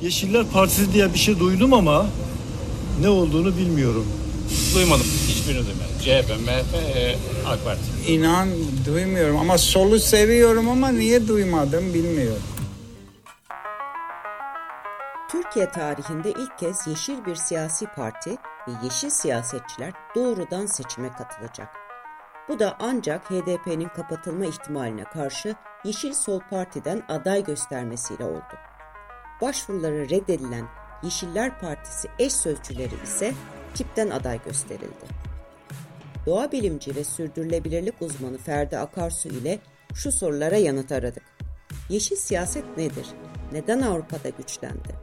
Yeşiller 0.00 0.46
Partisi 0.52 0.92
diye 0.92 1.14
bir 1.14 1.18
şey 1.18 1.38
duydum 1.38 1.72
ama 1.74 2.06
ne 3.00 3.08
olduğunu 3.08 3.56
bilmiyorum. 3.56 4.06
Duymadım. 4.74 5.06
Hiçbirini 5.28 5.66
duymadım. 5.66 5.98
CHP, 6.00 6.46
MHP, 6.46 6.96
e, 6.96 7.16
AK 7.46 7.64
Parti. 7.64 8.12
İnan 8.12 8.48
duymuyorum 8.86 9.36
ama 9.36 9.58
solu 9.58 9.98
seviyorum 9.98 10.68
ama 10.68 10.88
niye 10.88 11.28
duymadım 11.28 11.94
bilmiyorum. 11.94 12.42
Türkiye 15.30 15.70
tarihinde 15.70 16.30
ilk 16.30 16.58
kez 16.58 16.86
yeşil 16.86 17.24
bir 17.26 17.36
siyasi 17.36 17.86
parti 17.86 18.30
ve 18.68 18.72
yeşil 18.84 19.10
siyasetçiler 19.10 19.92
doğrudan 20.14 20.66
seçime 20.66 21.12
katılacak. 21.12 21.68
Bu 22.48 22.58
da 22.58 22.76
ancak 22.80 23.30
HDP'nin 23.30 23.88
kapatılma 23.88 24.46
ihtimaline 24.46 25.04
karşı 25.04 25.54
Yeşil 25.84 26.12
Sol 26.14 26.40
Parti'den 26.50 27.02
aday 27.08 27.44
göstermesiyle 27.44 28.24
oldu. 28.24 28.54
Başvuruları 29.40 30.10
reddedilen 30.10 30.68
Yeşiller 31.02 31.60
Partisi 31.60 32.08
eş 32.18 32.32
sözcüleri 32.32 32.94
ise 33.04 33.34
tipten 33.74 34.10
aday 34.10 34.40
gösterildi. 34.44 35.06
Doğa 36.26 36.52
bilimci 36.52 36.96
ve 36.96 37.04
sürdürülebilirlik 37.04 38.02
uzmanı 38.02 38.38
Ferdi 38.38 38.78
Akarsu 38.78 39.28
ile 39.28 39.58
şu 39.94 40.12
sorulara 40.12 40.56
yanıt 40.56 40.92
aradık. 40.92 41.22
Yeşil 41.88 42.16
siyaset 42.16 42.76
nedir? 42.76 43.06
Neden 43.52 43.82
Avrupa'da 43.82 44.28
güçlendi? 44.28 44.94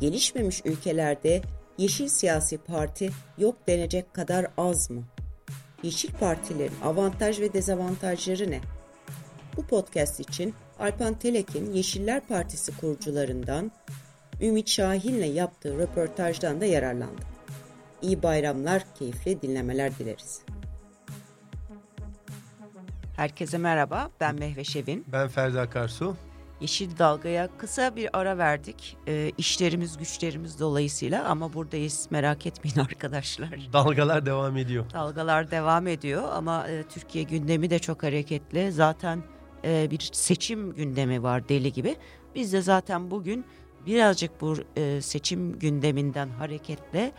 Gelişmemiş 0.00 0.62
ülkelerde 0.64 1.42
yeşil 1.78 2.08
siyasi 2.08 2.58
parti 2.58 3.10
yok 3.38 3.56
denecek 3.68 4.14
kadar 4.14 4.46
az 4.56 4.90
mı? 4.90 5.02
Yeşil 5.82 6.12
partilerin 6.12 6.80
avantaj 6.84 7.40
ve 7.40 7.52
dezavantajları 7.52 8.50
ne? 8.50 8.60
Bu 9.56 9.66
podcast 9.66 10.20
için 10.20 10.54
Alpan 10.80 11.14
Telek'in 11.14 11.72
Yeşiller 11.72 12.20
Partisi 12.26 12.76
kurucularından 12.76 13.72
Ümit 14.40 14.68
Şahin'le 14.68 15.34
yaptığı 15.34 15.78
röportajdan 15.78 16.60
da 16.60 16.64
yararlandık. 16.64 17.26
İyi 18.02 18.22
bayramlar, 18.22 18.82
keyifli 18.98 19.42
dinlemeler 19.42 19.98
dileriz. 19.98 20.42
Herkese 23.16 23.58
merhaba, 23.58 24.10
ben 24.20 24.34
Mehve 24.34 24.64
Şevin. 24.64 25.04
Ben 25.12 25.28
Ferdi 25.28 25.60
Akarsu. 25.60 26.16
Yeşil 26.60 26.98
Dalga'ya 26.98 27.48
kısa 27.58 27.96
bir 27.96 28.18
ara 28.18 28.38
verdik. 28.38 28.96
E, 29.06 29.32
işlerimiz 29.38 29.96
güçlerimiz 29.96 30.60
dolayısıyla 30.60 31.24
ama 31.24 31.52
buradayız 31.54 32.06
merak 32.10 32.46
etmeyin 32.46 32.78
arkadaşlar. 32.90 33.68
Dalgalar 33.72 34.26
devam 34.26 34.56
ediyor. 34.56 34.84
Dalgalar 34.92 35.50
devam 35.50 35.86
ediyor 35.86 36.22
ama 36.32 36.68
e, 36.68 36.82
Türkiye 36.82 37.24
gündemi 37.24 37.70
de 37.70 37.78
çok 37.78 38.02
hareketli. 38.02 38.72
Zaten 38.72 39.22
e, 39.64 39.90
bir 39.90 40.10
seçim 40.12 40.74
gündemi 40.74 41.22
var 41.22 41.48
deli 41.48 41.72
gibi. 41.72 41.96
Biz 42.34 42.52
de 42.52 42.62
zaten 42.62 43.10
bugün 43.10 43.44
birazcık 43.86 44.40
bu 44.40 44.56
e, 44.76 45.00
seçim 45.02 45.58
gündeminden 45.58 46.28
hareketle 46.28 47.12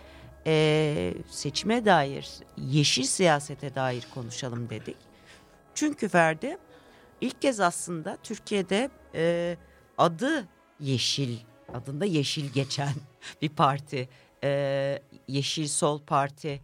e, 0.47 1.13
seçime 1.29 1.85
dair, 1.85 2.29
yeşil 2.57 3.03
siyasete 3.03 3.75
dair 3.75 4.07
konuşalım 4.13 4.69
dedik. 4.69 4.97
Çünkü 5.75 6.09
Ferdi 6.09 6.57
ilk 7.21 7.41
kez 7.41 7.59
aslında 7.59 8.17
Türkiye'de 8.23 8.89
e, 9.15 9.57
adı 9.97 10.47
Yeşil, 10.79 11.37
adında 11.73 12.05
Yeşil 12.05 12.53
geçen 12.53 12.93
bir 13.41 13.49
parti, 13.49 14.09
e, 14.43 15.01
Yeşil 15.27 15.67
Sol 15.67 16.01
Parti 16.01 16.61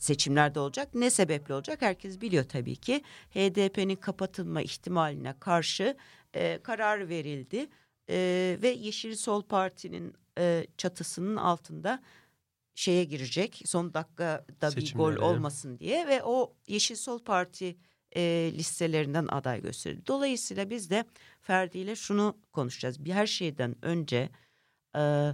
seçimlerde 0.00 0.60
olacak. 0.60 0.94
Ne 0.94 1.10
sebeple 1.10 1.54
olacak? 1.54 1.82
Herkes 1.82 2.20
biliyor 2.20 2.44
tabii 2.44 2.76
ki. 2.76 3.02
HDP'nin 3.30 3.96
kapatılma 3.96 4.62
ihtimaline 4.62 5.34
karşı 5.40 5.96
e, 6.34 6.58
karar 6.62 7.08
verildi 7.08 7.68
e, 8.10 8.58
ve 8.62 8.68
Yeşil 8.68 9.16
Sol 9.16 9.42
Parti'nin 9.42 10.14
e, 10.38 10.66
çatısının 10.76 11.36
altında 11.36 12.02
şeye 12.74 13.04
girecek. 13.04 13.62
Son 13.66 13.94
dakikada 13.94 14.76
bir 14.76 14.94
gol 14.94 15.16
olmasın 15.16 15.78
diye 15.78 16.06
ve 16.06 16.22
o 16.24 16.54
Yeşil 16.66 16.96
Sol 16.96 17.18
Parti 17.18 17.76
e, 18.16 18.52
listelerinden 18.54 19.26
aday 19.30 19.62
gösterildi. 19.62 20.06
Dolayısıyla 20.06 20.70
biz 20.70 20.90
de 20.90 21.04
Ferdi 21.40 21.78
ile 21.78 21.96
şunu 21.96 22.38
konuşacağız. 22.52 23.04
Bir 23.04 23.12
her 23.12 23.26
şeyden 23.26 23.76
önce 23.82 24.28
e, 24.96 25.32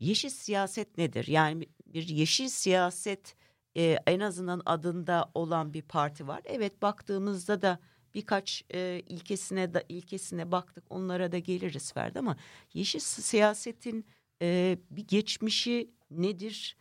yeşil 0.00 0.28
siyaset 0.28 0.98
nedir? 0.98 1.26
Yani 1.26 1.66
bir 1.86 2.08
yeşil 2.08 2.48
siyaset 2.48 3.36
e, 3.76 3.98
en 4.06 4.20
azından 4.20 4.62
adında 4.66 5.30
olan 5.34 5.74
bir 5.74 5.82
parti 5.82 6.28
var. 6.28 6.40
Evet 6.44 6.82
baktığımızda 6.82 7.62
da 7.62 7.78
birkaç 8.14 8.64
e, 8.74 9.02
ilkesine 9.08 9.74
da 9.74 9.82
ilkesine 9.88 10.52
baktık. 10.52 10.84
Onlara 10.90 11.32
da 11.32 11.38
geliriz 11.38 11.92
Ferdi 11.92 12.18
ama 12.18 12.36
yeşil 12.74 12.98
siyasetin 13.00 14.06
e, 14.42 14.78
bir 14.90 15.06
geçmişi 15.06 15.90
nedir? 16.10 16.76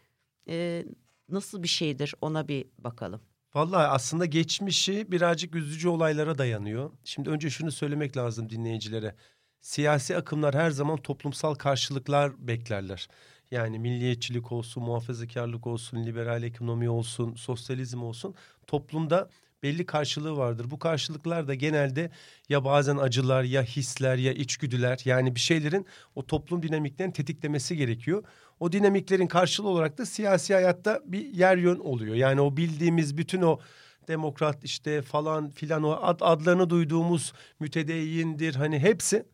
E, 0.49 0.85
nasıl 1.29 1.63
bir 1.63 1.67
şeydir 1.67 2.15
ona 2.21 2.47
bir 2.47 2.65
bakalım. 2.77 3.21
Vallahi 3.55 3.87
aslında 3.87 4.25
geçmişi 4.25 5.11
birazcık 5.11 5.55
üzücü 5.55 5.89
olaylara 5.89 6.37
dayanıyor. 6.37 6.91
Şimdi 7.03 7.29
önce 7.29 7.49
şunu 7.49 7.71
söylemek 7.71 8.17
lazım 8.17 8.49
dinleyicilere. 8.49 9.15
Siyasi 9.61 10.17
akımlar 10.17 10.55
her 10.55 10.71
zaman 10.71 10.97
toplumsal 10.97 11.55
karşılıklar 11.55 12.47
beklerler. 12.47 13.07
Yani 13.51 13.79
milliyetçilik 13.79 14.51
olsun, 14.51 14.83
muhafazakarlık 14.83 15.67
olsun, 15.67 16.05
liberal 16.05 16.43
ekonomi 16.43 16.89
olsun, 16.89 17.35
sosyalizm 17.35 18.03
olsun 18.03 18.35
toplumda 18.67 19.29
belli 19.63 19.85
karşılığı 19.85 20.37
vardır. 20.37 20.71
Bu 20.71 20.79
karşılıklar 20.79 21.47
da 21.47 21.53
genelde 21.53 22.11
ya 22.49 22.65
bazen 22.65 22.97
acılar 22.97 23.43
ya 23.43 23.63
hisler 23.63 24.17
ya 24.17 24.33
içgüdüler 24.33 25.01
yani 25.05 25.35
bir 25.35 25.39
şeylerin 25.39 25.85
o 26.15 26.25
toplum 26.25 26.63
dinamiklerini 26.63 27.13
tetiklemesi 27.13 27.77
gerekiyor. 27.77 28.23
O 28.59 28.71
dinamiklerin 28.71 29.27
karşılığı 29.27 29.69
olarak 29.69 29.97
da 29.97 30.05
siyasi 30.05 30.53
hayatta 30.53 31.01
bir 31.05 31.25
yer 31.25 31.57
yön 31.57 31.79
oluyor. 31.79 32.15
Yani 32.15 32.41
o 32.41 32.57
bildiğimiz 32.57 33.17
bütün 33.17 33.41
o 33.41 33.59
demokrat 34.07 34.63
işte 34.63 35.01
falan 35.01 35.49
filan 35.49 35.83
o 35.83 35.91
ad, 35.91 36.19
adlarını 36.21 36.69
duyduğumuz 36.69 37.33
mütedeyyindir 37.59 38.55
hani 38.55 38.79
hepsi 38.79 39.25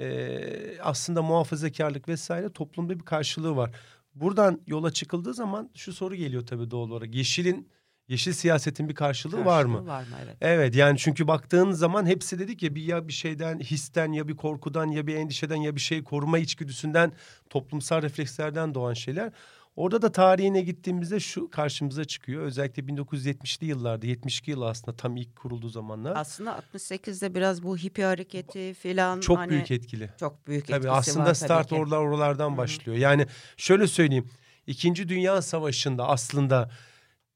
e, 0.00 0.80
aslında 0.82 1.22
muhafazakarlık 1.22 2.08
vesaire 2.08 2.52
toplumda 2.52 2.98
bir 3.00 3.04
karşılığı 3.04 3.56
var. 3.56 3.70
Buradan 4.14 4.60
yola 4.66 4.90
çıkıldığı 4.90 5.34
zaman 5.34 5.70
şu 5.74 5.92
soru 5.92 6.14
geliyor 6.14 6.46
tabii 6.46 6.70
doğal 6.70 6.90
olarak. 6.90 7.14
Yeşilin 7.14 7.68
yeşil 8.08 8.32
siyasetin 8.32 8.88
bir 8.88 8.94
karşılığı, 8.94 9.32
karşılığı 9.32 9.50
var 9.50 9.64
mı? 9.64 9.86
Var 9.86 10.02
mı 10.02 10.16
evet. 10.24 10.36
Evet 10.40 10.74
yani 10.74 10.98
çünkü 10.98 11.28
baktığın 11.28 11.72
zaman 11.72 12.06
hepsi 12.06 12.38
dedik 12.38 12.62
ya 12.62 12.74
bir 12.74 12.82
ya 12.82 13.08
bir 13.08 13.12
şeyden 13.12 13.58
histen 13.58 14.12
ya 14.12 14.28
bir 14.28 14.36
korkudan 14.36 14.86
ya 14.86 15.06
bir 15.06 15.14
endişeden 15.14 15.56
ya 15.56 15.76
bir 15.76 15.80
şey 15.80 16.04
koruma 16.04 16.38
içgüdüsünden 16.38 17.12
toplumsal 17.50 18.02
reflekslerden 18.02 18.74
doğan 18.74 18.94
şeyler. 18.94 19.32
Orada 19.80 20.02
da 20.02 20.12
tarihine 20.12 20.60
gittiğimizde 20.60 21.20
şu 21.20 21.50
karşımıza 21.50 22.04
çıkıyor. 22.04 22.42
Özellikle 22.42 22.82
1970'li 22.82 23.66
yıllarda 23.66 24.06
72 24.06 24.50
yıl 24.50 24.62
aslında 24.62 24.96
tam 24.96 25.16
ilk 25.16 25.36
kurulduğu 25.36 25.68
zamanlar. 25.68 26.16
Aslında 26.16 26.62
68'de 26.74 27.34
biraz 27.34 27.62
bu 27.62 27.76
hippie 27.76 28.04
hareketi 28.04 28.74
filan. 28.74 29.20
Çok 29.20 29.38
hani, 29.38 29.50
büyük 29.50 29.70
etkili. 29.70 30.10
Çok 30.20 30.46
büyük 30.46 30.66
tabii 30.66 30.76
etkisi 30.76 30.90
aslında 30.90 31.26
var 31.26 31.34
start 31.34 31.68
tabii 31.68 31.80
oralar 31.80 31.96
oralardan 31.96 32.48
Hı-hı. 32.50 32.56
başlıyor. 32.56 32.98
Yani 32.98 33.26
şöyle 33.56 33.86
söyleyeyim. 33.86 34.30
İkinci 34.66 35.08
Dünya 35.08 35.42
Savaşı'nda 35.42 36.08
aslında 36.08 36.70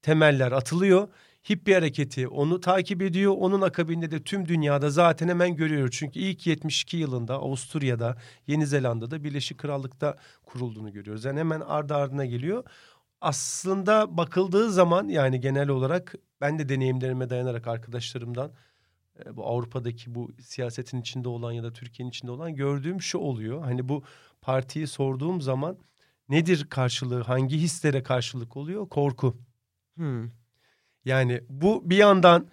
temeller 0.01 0.51
atılıyor. 0.51 1.07
Hippie 1.49 1.75
hareketi 1.75 2.27
onu 2.27 2.59
takip 2.59 3.01
ediyor. 3.01 3.33
Onun 3.37 3.61
akabinde 3.61 4.11
de 4.11 4.23
tüm 4.23 4.47
dünyada 4.47 4.89
zaten 4.89 5.27
hemen 5.27 5.55
görüyoruz. 5.55 5.95
Çünkü 5.99 6.19
ilk 6.19 6.47
72 6.47 6.97
yılında 6.97 7.33
Avusturya'da, 7.33 8.17
Yeni 8.47 8.67
Zelanda'da, 8.67 9.23
Birleşik 9.23 9.57
Krallık'ta 9.57 10.15
kurulduğunu 10.45 10.91
görüyoruz. 10.91 11.25
Yani 11.25 11.39
hemen 11.39 11.59
ardı 11.61 11.95
ardına 11.95 12.25
geliyor. 12.25 12.63
Aslında 13.21 14.17
bakıldığı 14.17 14.71
zaman 14.71 15.07
yani 15.07 15.39
genel 15.39 15.69
olarak 15.69 16.15
ben 16.41 16.59
de 16.59 16.69
deneyimlerime 16.69 17.29
dayanarak 17.29 17.67
arkadaşlarımdan 17.67 18.51
e, 19.25 19.35
bu 19.35 19.45
Avrupa'daki 19.45 20.15
bu 20.15 20.31
siyasetin 20.41 21.01
içinde 21.01 21.29
olan 21.29 21.51
ya 21.51 21.63
da 21.63 21.73
Türkiye'nin 21.73 22.09
içinde 22.09 22.31
olan 22.31 22.55
gördüğüm 22.55 23.01
şu 23.01 23.17
oluyor. 23.17 23.61
Hani 23.61 23.89
bu 23.89 24.03
partiyi 24.41 24.87
sorduğum 24.87 25.41
zaman 25.41 25.77
nedir 26.29 26.67
karşılığı, 26.69 27.21
hangi 27.21 27.57
hislere 27.57 28.03
karşılık 28.03 28.57
oluyor? 28.57 28.89
Korku. 28.89 29.37
Hmm. 29.95 30.44
Yani 31.05 31.41
bu 31.49 31.89
bir 31.89 31.97
yandan 31.97 32.47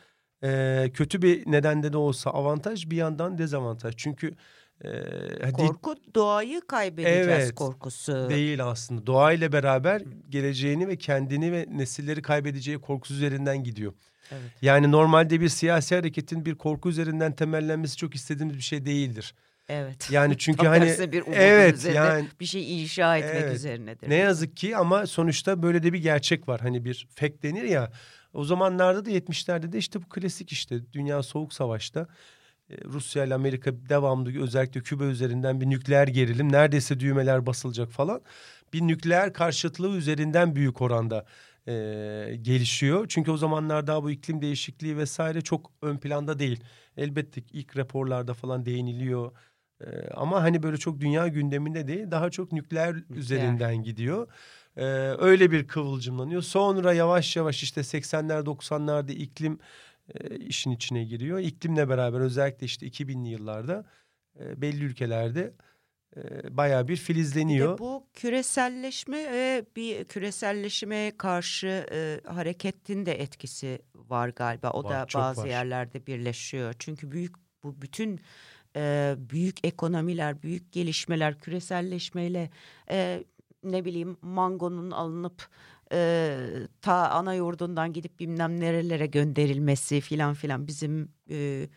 e, 0.45 0.91
kötü 0.95 1.23
bir 1.23 1.53
nedende 1.53 1.93
de 1.93 1.97
olsa 1.97 2.31
avantaj 2.31 2.91
bir 2.91 2.97
yandan 2.97 3.39
dezavantaj. 3.39 3.95
Çünkü 3.97 4.35
e, 4.85 5.53
korku 5.53 5.95
doğayı 6.15 6.61
kaybedeceğiz 6.61 7.29
evet, 7.29 7.55
korkusu. 7.55 8.31
Değil 8.31 8.65
aslında. 8.65 9.07
Doğayla 9.07 9.53
beraber 9.53 10.03
geleceğini 10.29 10.89
ve 10.89 10.97
kendini 10.97 11.53
ve 11.53 11.67
nesilleri 11.71 12.23
kaybedeceği 12.23 12.79
korkusu 12.79 13.15
üzerinden 13.15 13.65
gidiyor. 13.65 13.93
Evet. 14.33 14.51
Yani 14.63 14.93
normalde 14.93 15.41
bir 15.41 15.49
siyasi 15.49 15.95
hareketin 15.95 16.47
bir 16.47 16.55
korku 16.55 16.89
üzerinden 16.89 17.33
temellenmesi 17.33 17.97
çok 17.97 18.15
istediğimiz 18.15 18.57
bir 18.57 18.63
şey 18.63 18.87
değildir. 18.87 19.35
Evet. 19.69 20.11
Yani 20.11 20.39
çünkü 20.39 20.67
hani 20.67 21.13
bir 21.13 21.25
evet 21.33 21.91
yani 21.95 22.29
bir 22.41 22.47
şey 22.47 22.83
inşa 22.83 23.17
etmek 23.17 23.43
evet, 23.43 23.57
üzerinedir. 23.57 24.11
Ne 24.11 24.17
yazık 24.17 24.57
ki 24.57 24.77
ama 24.77 25.07
sonuçta 25.07 25.63
böyle 25.63 25.83
de 25.83 25.93
bir 25.93 26.03
gerçek 26.03 26.49
var. 26.49 26.61
Hani 26.61 26.85
bir 26.85 27.09
fake 27.15 27.43
denir 27.43 27.63
ya. 27.65 27.93
O 28.33 28.45
zamanlarda 28.45 29.05
da 29.05 29.11
70'lerde 29.11 29.73
de 29.73 29.79
işte 29.79 30.03
bu 30.03 30.09
klasik 30.09 30.53
işte 30.53 30.93
Dünya 30.93 31.23
Soğuk 31.23 31.53
Savaş'ta 31.53 32.07
e, 32.71 32.77
Rusya 32.85 33.25
ile 33.25 33.35
Amerika 33.35 33.89
devamlı 33.89 34.43
özellikle 34.43 34.81
Küba 34.81 35.05
üzerinden 35.05 35.61
bir 35.61 35.71
nükleer 35.71 36.09
gerilim 36.09 36.53
neredeyse 36.53 37.01
düğmeler 37.01 37.47
basılacak 37.47 37.91
falan. 37.91 38.23
Bir 38.73 38.83
nükleer 38.83 39.33
karşıtlığı 39.33 39.97
üzerinden 39.97 40.57
büyük 40.57 40.83
oranda 40.83 41.27
e, 41.69 41.73
gelişiyor. 42.43 43.07
Çünkü 43.09 43.31
o 43.31 43.37
zamanlar 43.37 43.87
daha 43.87 44.03
bu 44.03 44.11
iklim 44.11 44.43
değişikliği 44.43 44.97
vesaire 44.97 45.41
çok 45.41 45.71
ön 45.83 45.97
planda 45.97 46.39
değil. 46.39 46.61
Elbette 46.97 47.43
ilk 47.53 47.77
raporlarda 47.77 48.35
falan 48.35 48.67
değiniliyor. 48.67 49.33
E, 49.81 50.09
ama 50.15 50.43
hani 50.43 50.63
böyle 50.63 50.77
çok 50.77 51.01
dünya 51.01 51.29
gündeminde 51.29 51.89
değil 51.89 52.11
daha 52.11 52.31
çok 52.31 52.53
nükleer, 52.53 52.97
nükleer. 52.97 53.17
üzerinden 53.19 53.83
gidiyor. 53.83 54.29
E, 54.77 54.85
öyle 55.19 55.51
bir 55.51 55.67
kıvılcımlanıyor. 55.69 56.43
Sonra 56.43 56.93
yavaş 56.93 57.37
yavaş 57.37 57.63
işte 57.63 57.81
80'ler 57.81 58.45
90'larda 58.45 59.13
iklim 59.13 59.59
e, 60.15 60.37
işin 60.37 60.71
içine 60.71 61.05
giriyor. 61.05 61.39
İklimle 61.39 61.89
beraber 61.89 62.21
özellikle 62.21 62.67
işte 62.67 62.87
2000'li 62.87 63.29
yıllarda 63.29 63.85
e, 64.41 64.61
belli 64.63 64.85
ülkelerde 64.85 65.55
e, 66.17 66.21
bayağı 66.57 66.89
bir 66.89 66.97
filizleniyor. 66.97 67.75
Bir 67.75 67.79
bu 67.79 68.07
küreselleşme 68.15 69.33
ve 69.33 69.65
bir 69.77 70.05
küreselleşime 70.05 71.13
karşı 71.19 71.87
e, 71.93 72.21
hareketin 72.27 73.07
de 73.07 73.13
etkisi 73.23 73.83
var 73.95 74.29
galiba. 74.29 74.71
O 74.71 74.85
Var, 74.85 74.91
da 74.91 75.07
bazı 75.15 75.43
var. 75.43 75.47
yerlerde 75.47 76.07
birleşiyor. 76.07 76.75
Çünkü 76.79 77.11
büyük 77.11 77.35
bu 77.63 77.83
bütün 77.83 78.21
e, 78.77 79.15
büyük 79.19 79.67
ekonomiler, 79.67 80.43
büyük 80.43 80.73
gelişmeler 80.73 81.39
küreselleşmeyle 81.39 82.51
e, 82.91 83.25
ne 83.65 83.85
bileyim 83.85 84.17
mangonun 84.23 84.91
alınıp 84.91 85.49
e, 85.93 86.39
ta 86.83 87.11
ana 87.11 87.35
yurdundan 87.35 87.93
gidip 87.93 88.21
bilmem 88.21 88.61
nerelere 88.61 89.07
gönderilmesi 89.07 90.01
filan 90.01 90.35
filan 90.35 90.67
bizim 90.67 91.13
e, 91.31 91.69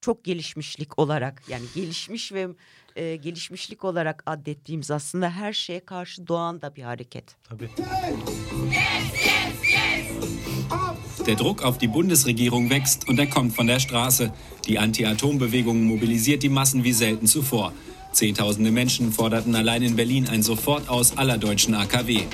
çok 0.00 0.24
gelişmişlik 0.24 0.98
olarak 0.98 1.42
yani 1.48 1.64
gelişmiş 1.74 2.32
ve 2.32 2.48
e, 2.96 3.16
gelişmişlik 3.16 3.84
olarak 3.84 4.22
adettiğimiz 4.26 4.90
aslında 4.90 5.30
her 5.30 5.52
şeye 5.52 5.80
karşı 5.80 6.26
doğan 6.26 6.62
da 6.62 6.76
bir 6.76 6.82
hareket. 6.82 7.36
Tabii. 7.44 7.70
Der 11.26 11.38
Druck 11.38 11.64
auf 11.64 11.80
die 11.80 11.94
Bundesregierung 11.94 12.68
wächst 12.68 13.08
und 13.08 13.18
er 13.18 13.30
kommt 13.30 13.58
von 13.58 13.68
der 13.68 13.78
Straße. 13.78 14.34
Die 14.68 14.80
Anti-Atom-Bewegung 14.80 15.84
mobilisiert 15.84 16.42
die 16.42 16.48
Massen 16.48 16.82
wie 16.82 16.92
selten 16.92 17.26
zuvor. 17.26 17.72
Zehntausende 18.12 18.70
Menschen 18.70 19.10
forderten 19.10 19.54
allein 19.54 19.82
in 19.82 19.96
Berlin 19.96 20.26
ein 20.26 20.42
Sofortaus 20.42 21.18
aller 21.18 21.42
deutschen 21.42 21.72
AKW. 21.72 22.28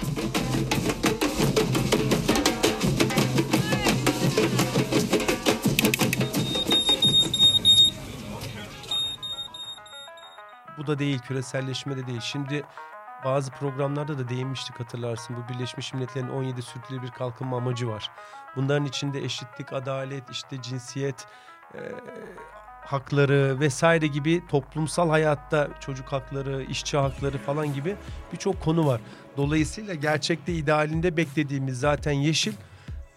Bu 10.79 10.87
da 10.87 10.99
değil, 10.99 11.19
küreselleşme 11.19 11.97
de 11.97 12.07
değil. 12.07 12.21
Şimdi 12.21 12.65
bazı 13.25 13.51
programlarda 13.51 14.19
da 14.19 14.29
değinmiştik 14.29 14.81
hatırlarsın. 14.81 15.37
Bu 15.37 15.55
Birleşmiş 15.55 15.95
Milletler'in 15.95 16.29
17 16.29 16.63
sürdürülebilir 16.63 17.13
kalkınma 17.13 17.57
amacı 17.57 17.89
var. 17.89 18.11
Bunların 18.57 18.87
içinde 18.87 19.25
eşitlik, 19.25 19.73
adalet, 19.73 20.31
işte 20.31 20.63
cinsiyet, 20.63 21.27
hakları 22.88 23.61
vesaire 23.61 24.06
gibi 24.06 24.43
toplumsal 24.50 25.11
hayatta 25.11 25.69
çocuk 25.81 26.06
hakları, 26.06 26.62
işçi 26.70 26.96
hakları 26.96 27.38
falan 27.38 27.75
gibi 27.75 27.96
birçok 28.32 28.61
konu 28.61 28.87
var. 28.87 29.00
Dolayısıyla 29.37 29.94
gerçekte 29.94 30.55
idealinde 30.55 31.17
beklediğimiz 31.17 31.81
zaten 31.81 32.12
yeşil, 32.12 32.52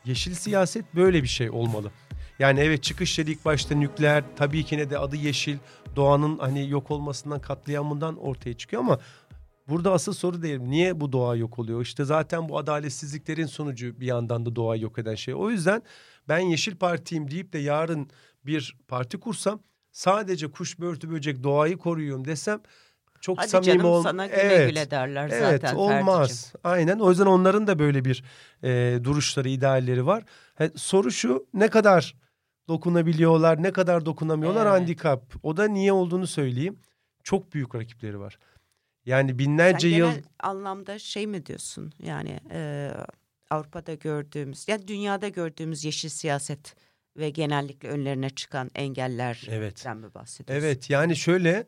yeşil 0.06 0.34
siyaset 0.34 0.96
böyle 0.96 1.24
bir 1.24 1.28
şey 1.28 1.50
olmalı. 1.50 1.92
Yani 2.40 2.60
evet 2.60 2.84
çıkış 2.84 3.18
dedi 3.18 3.32
ilk 3.32 3.46
başta 3.46 3.76
nükleer 3.76 4.24
tabii 4.36 4.64
ki 4.64 4.78
ne 4.78 4.90
de 4.90 4.98
adı 4.98 5.16
yeşil 5.16 5.58
doğanın 5.96 6.38
hani 6.40 6.70
yok 6.70 6.92
olmasından 6.92 7.42
katliamından 7.42 8.18
ortaya 8.18 8.54
çıkıyor 8.54 8.82
ama 8.82 9.00
burada 9.68 9.92
asıl 9.92 10.14
soru 10.14 10.42
değil 10.42 10.60
niye 10.60 11.00
bu 11.00 11.12
doğa 11.12 11.36
yok 11.36 11.60
oluyor? 11.60 11.82
İşte 11.82 12.06
zaten 12.06 12.50
bu 12.50 12.58
adaletsizliklerin 12.58 13.46
sonucu 13.46 14.00
bir 14.00 14.06
yandan 14.06 14.46
da 14.46 14.56
doğayı 14.56 14.82
yok 14.82 15.00
eden 15.00 15.16
şey. 15.16 15.34
O 15.36 15.50
yüzden 15.50 15.82
ben 16.30 16.40
Yeşil 16.40 16.76
Parti'yim 16.76 17.32
deyip 17.32 17.54
de 17.54 17.60
yarın 17.60 18.10
bir 18.46 18.78
parti 18.88 19.20
kursam 19.20 19.64
sadece 19.92 20.52
kuş 20.52 20.80
börtü 20.80 21.10
böcek 21.10 21.44
doğayı 21.44 21.78
koruyorum 21.78 22.26
desem 22.26 22.62
çok 23.22 23.40
Hadi 23.40 23.50
samimi 23.50 23.66
canım 23.66 23.86
ol. 23.86 24.04
sana 24.04 24.26
güle 24.26 24.38
evet. 24.38 24.70
güle 24.70 24.92
derler 24.92 25.30
Evet 25.34 25.62
zaten 25.62 25.76
olmaz. 25.76 26.30
Ferdi'cim. 26.30 26.60
Aynen 26.64 27.00
o 27.00 27.10
yüzden 27.10 27.26
onların 27.26 27.68
da 27.68 27.80
böyle 27.80 28.06
bir 28.06 28.24
e, 28.64 29.00
duruşları, 29.04 29.50
idealleri 29.50 30.06
var. 30.06 30.24
He, 30.56 30.72
soru 30.76 31.12
şu 31.12 31.48
ne 31.54 31.68
kadar 31.68 32.16
dokunabiliyorlar, 32.68 33.64
ne 33.64 33.72
kadar 33.72 34.06
dokunamıyorlar 34.06 34.66
Evet. 34.66 34.74
handikap. 34.74 35.34
O 35.44 35.58
da 35.58 35.68
niye 35.68 35.94
olduğunu 35.94 36.28
söyleyeyim. 36.28 36.80
Çok 37.24 37.54
büyük 37.54 37.76
rakipleri 37.76 38.20
var. 38.20 38.40
Yani 39.06 39.30
Sen 39.30 39.40
binlerce 39.40 39.88
yıl 39.88 40.10
genel 40.10 40.24
anlamda 40.40 41.00
şey 41.00 41.28
mi 41.28 41.46
diyorsun? 41.46 41.92
Yani 42.04 42.40
e, 42.52 42.92
Avrupa'da 43.50 43.94
gördüğümüz, 43.94 44.68
ya 44.68 44.88
dünyada 44.88 45.28
gördüğümüz 45.28 45.86
yeşil 45.86 46.10
siyaset 46.10 46.76
ve 47.18 47.30
genellikle 47.30 47.90
önlerine 47.90 48.30
çıkan 48.30 48.72
engellerden 48.76 49.52
Evet. 49.52 49.86
mi 49.86 50.14
bahsediyorsun? 50.14 50.68
Evet 50.68 50.90
yani 50.90 51.16
şöyle 51.16 51.68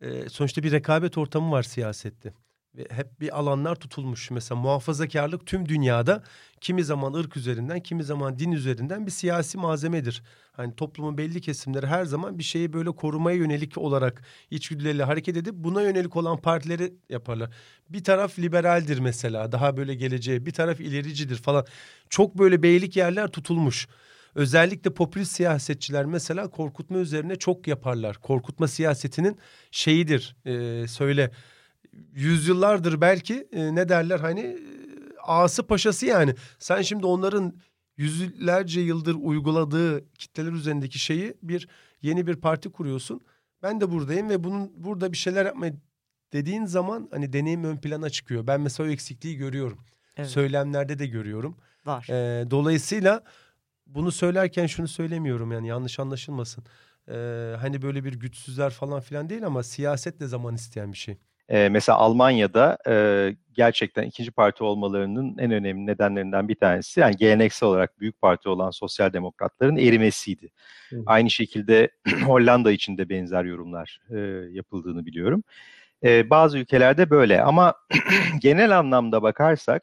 e, 0.00 0.28
sonuçta 0.28 0.62
bir 0.62 0.72
rekabet 0.72 1.18
ortamı 1.18 1.50
var 1.50 1.62
siyasette. 1.62 2.34
Ve 2.74 2.86
hep 2.90 3.20
bir 3.20 3.38
alanlar 3.38 3.74
tutulmuş. 3.76 4.30
Mesela 4.30 4.60
muhafazakarlık 4.60 5.46
tüm 5.46 5.68
dünyada 5.68 6.22
kimi 6.60 6.84
zaman 6.84 7.12
ırk 7.14 7.36
üzerinden, 7.36 7.80
kimi 7.80 8.04
zaman 8.04 8.38
din 8.38 8.52
üzerinden 8.52 9.06
bir 9.06 9.10
siyasi 9.10 9.58
malzemedir. 9.58 10.22
Hani 10.52 10.76
toplumun 10.76 11.18
belli 11.18 11.40
kesimleri 11.40 11.86
her 11.86 12.04
zaman 12.04 12.38
bir 12.38 12.44
şeyi 12.44 12.72
böyle 12.72 12.90
korumaya 12.90 13.36
yönelik 13.36 13.78
olarak 13.78 14.22
içgüdüleriyle 14.50 15.04
hareket 15.04 15.36
edip 15.36 15.54
buna 15.54 15.82
yönelik 15.82 16.16
olan 16.16 16.40
partileri 16.40 16.94
yaparlar. 17.08 17.50
Bir 17.88 18.04
taraf 18.04 18.38
liberaldir 18.38 18.98
mesela, 18.98 19.52
daha 19.52 19.76
böyle 19.76 19.94
geleceğe, 19.94 20.46
bir 20.46 20.52
taraf 20.52 20.80
ilericidir 20.80 21.36
falan. 21.36 21.66
Çok 22.10 22.38
böyle 22.38 22.62
beylik 22.62 22.96
yerler 22.96 23.28
tutulmuş. 23.28 23.88
Özellikle 24.36 24.94
popülist 24.94 25.32
siyasetçiler 25.32 26.04
mesela 26.04 26.50
korkutma 26.50 26.98
üzerine 26.98 27.36
çok 27.36 27.66
yaparlar. 27.66 28.16
Korkutma 28.16 28.68
siyasetinin 28.68 29.38
şeyidir, 29.70 30.36
e, 30.44 30.86
söyle 30.88 31.30
yüzyıllardır 32.12 33.00
belki 33.00 33.48
e, 33.52 33.74
ne 33.74 33.88
derler 33.88 34.20
hani 34.20 34.40
e, 34.40 34.58
ağası 35.22 35.66
paşası 35.66 36.06
yani. 36.06 36.34
Sen 36.58 36.82
şimdi 36.82 37.06
onların 37.06 37.54
yüzlerce 37.96 38.80
yıldır 38.80 39.14
uyguladığı 39.14 40.12
kitleler 40.12 40.52
üzerindeki 40.52 40.98
şeyi 40.98 41.34
bir 41.42 41.68
yeni 42.02 42.26
bir 42.26 42.36
parti 42.36 42.68
kuruyorsun. 42.68 43.20
Ben 43.62 43.80
de 43.80 43.90
buradayım 43.90 44.28
ve 44.28 44.44
bunun 44.44 44.72
burada 44.76 45.12
bir 45.12 45.16
şeyler 45.16 45.46
yapmaya 45.46 45.72
dediğin 46.32 46.64
zaman 46.64 47.08
hani 47.10 47.32
deneyim 47.32 47.64
ön 47.64 47.76
plana 47.76 48.10
çıkıyor. 48.10 48.46
Ben 48.46 48.60
mesela 48.60 48.88
o 48.88 48.92
eksikliği 48.92 49.36
görüyorum. 49.36 49.78
Evet. 50.16 50.30
Söylemlerde 50.30 50.98
de 50.98 51.06
görüyorum. 51.06 51.56
Var. 51.86 52.06
Ee, 52.10 52.50
dolayısıyla 52.50 53.22
bunu 53.86 54.12
söylerken 54.12 54.66
şunu 54.66 54.88
söylemiyorum 54.88 55.52
yani 55.52 55.68
yanlış 55.68 55.98
anlaşılmasın. 55.98 56.64
Ee, 57.08 57.54
hani 57.60 57.82
böyle 57.82 58.04
bir 58.04 58.12
güçsüzler 58.12 58.70
falan 58.70 59.00
filan 59.00 59.28
değil 59.28 59.46
ama 59.46 59.62
siyaset 59.62 60.20
de 60.20 60.26
zaman 60.26 60.54
isteyen 60.54 60.92
bir 60.92 60.98
şey. 60.98 61.16
Ee, 61.48 61.68
mesela 61.68 61.98
Almanya'da 61.98 62.78
e, 62.88 63.36
gerçekten 63.52 64.02
ikinci 64.02 64.30
parti 64.30 64.64
olmalarının 64.64 65.38
en 65.38 65.50
önemli 65.50 65.86
nedenlerinden 65.86 66.48
bir 66.48 66.54
tanesi 66.54 67.00
yani 67.00 67.16
geleneksel 67.16 67.68
olarak 67.68 68.00
büyük 68.00 68.20
parti 68.20 68.48
olan 68.48 68.70
sosyal 68.70 69.12
demokratların 69.12 69.76
erimesiydi. 69.76 70.50
Hı. 70.90 71.02
Aynı 71.06 71.30
şekilde 71.30 71.90
Hollanda 72.26 72.72
için 72.72 72.98
de 72.98 73.08
benzer 73.08 73.44
yorumlar 73.44 74.00
e, 74.10 74.18
yapıldığını 74.50 75.06
biliyorum. 75.06 75.42
E, 76.04 76.30
bazı 76.30 76.58
ülkelerde 76.58 77.10
böyle 77.10 77.42
ama 77.42 77.74
genel 78.40 78.78
anlamda 78.78 79.22
bakarsak 79.22 79.82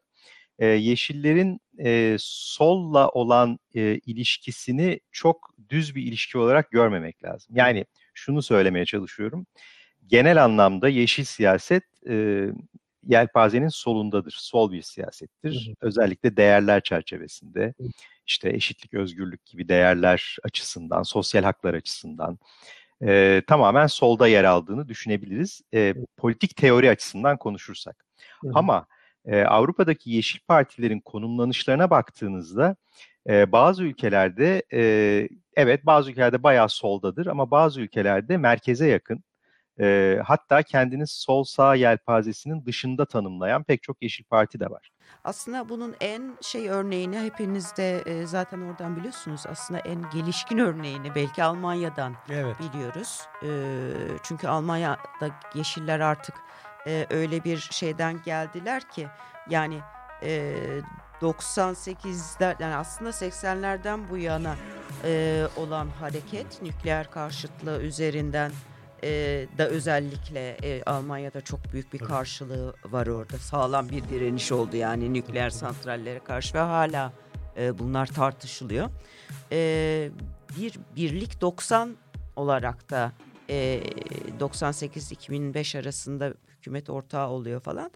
e, 0.60 0.65
Yeşillerin 0.65 1.60
e, 1.79 2.15
solla 2.19 3.10
olan 3.10 3.60
e, 3.75 3.81
ilişkisini 3.95 5.00
çok 5.12 5.53
düz 5.69 5.95
bir 5.95 6.03
ilişki 6.03 6.38
olarak 6.38 6.72
görmemek 6.72 7.24
lazım. 7.24 7.55
Yani 7.55 7.86
şunu 8.13 8.41
söylemeye 8.41 8.86
çalışıyorum 8.86 9.45
genel 10.07 10.43
anlamda 10.43 10.89
yeşil 10.89 11.24
siyaset 11.24 11.83
e, 12.10 12.45
yelpazenin 13.03 13.67
solundadır. 13.67 14.36
Sol 14.38 14.72
bir 14.72 14.81
siyasettir. 14.81 15.67
Hı 15.67 15.72
hı. 15.72 15.75
Özellikle 15.81 16.38
değerler 16.38 16.81
çerçevesinde. 16.81 17.74
İşte 18.27 18.50
eşitlik, 18.50 18.93
özgürlük 18.93 19.45
gibi 19.45 19.69
değerler 19.69 20.38
açısından, 20.43 21.03
sosyal 21.03 21.43
haklar 21.43 21.74
açısından 21.74 22.39
e, 23.05 23.41
tamamen 23.48 23.88
solda 23.88 24.27
yer 24.27 24.43
aldığını 24.43 24.88
düşünebiliriz. 24.88 25.62
E, 25.74 25.93
politik 26.17 26.55
teori 26.55 26.89
açısından 26.89 27.38
konuşursak. 27.38 28.05
Hı 28.41 28.48
hı. 28.48 28.51
Ama 28.55 28.88
e, 29.25 29.43
Avrupa'daki 29.43 30.11
yeşil 30.11 30.39
partilerin 30.47 30.99
konumlanışlarına 30.99 31.89
baktığınızda 31.89 32.75
e, 33.29 33.51
bazı 33.51 33.83
ülkelerde 33.83 34.63
e, 34.73 34.81
evet 35.55 35.85
bazı 35.85 36.11
ülkelerde 36.11 36.43
bayağı 36.43 36.69
soldadır 36.69 37.25
ama 37.25 37.51
bazı 37.51 37.81
ülkelerde 37.81 38.37
merkeze 38.37 38.87
yakın 38.87 39.23
e, 39.79 40.19
hatta 40.25 40.63
kendini 40.63 41.07
sol 41.07 41.43
sağ 41.43 41.75
yelpazesinin 41.75 42.65
dışında 42.65 43.05
tanımlayan 43.05 43.63
pek 43.63 43.83
çok 43.83 44.01
Yeşil 44.01 44.23
Parti 44.25 44.59
de 44.59 44.69
var. 44.69 44.89
Aslında 45.23 45.69
bunun 45.69 45.95
en 46.01 46.37
şey 46.41 46.69
örneğini 46.69 47.19
hepiniz 47.19 47.77
de 47.77 47.99
e, 48.05 48.25
zaten 48.25 48.61
oradan 48.61 48.95
biliyorsunuz. 48.95 49.43
Aslında 49.47 49.79
en 49.79 50.09
gelişkin 50.13 50.57
örneğini 50.57 51.15
belki 51.15 51.43
Almanya'dan 51.43 52.15
Evet. 52.29 52.55
biliyoruz. 52.59 53.21
E, 53.43 53.49
çünkü 54.23 54.47
Almanya'da 54.47 55.29
yeşiller 55.55 55.99
artık 55.99 56.35
e, 56.87 57.07
öyle 57.09 57.43
bir 57.43 57.57
şeyden 57.57 58.21
geldiler 58.25 58.89
ki 58.89 59.07
yani 59.49 59.79
e, 60.23 60.55
98'ler 61.21 62.55
yani 62.59 62.75
aslında 62.75 63.09
80'lerden 63.09 64.09
bu 64.09 64.17
yana 64.17 64.55
e, 65.03 65.43
olan 65.57 65.87
hareket 65.99 66.61
nükleer 66.61 67.11
karşıtlığı 67.11 67.81
üzerinden 67.81 68.51
e, 69.03 69.09
da 69.57 69.67
özellikle 69.67 70.49
e, 70.49 70.83
Almanya'da 70.83 71.41
çok 71.41 71.73
büyük 71.73 71.93
bir 71.93 71.99
karşılığı 71.99 72.73
var 72.85 73.07
orada. 73.07 73.37
Sağlam 73.37 73.89
bir 73.89 74.09
direniş 74.09 74.51
oldu 74.51 74.75
yani 74.75 75.13
nükleer 75.13 75.49
santrallere 75.49 76.19
karşı 76.19 76.53
ve 76.53 76.59
hala 76.59 77.13
e, 77.57 77.79
bunlar 77.79 78.05
tartışılıyor. 78.05 78.89
E, 79.51 80.09
bir 80.57 80.79
birlik 80.95 81.41
90 81.41 81.95
olarak 82.35 82.89
da 82.89 83.11
e, 83.49 83.83
98-2005 84.39 85.79
arasında 85.79 86.33
hükümet 86.63 86.89
ortağı 86.89 87.29
oluyor 87.29 87.62
falan. 87.62 87.91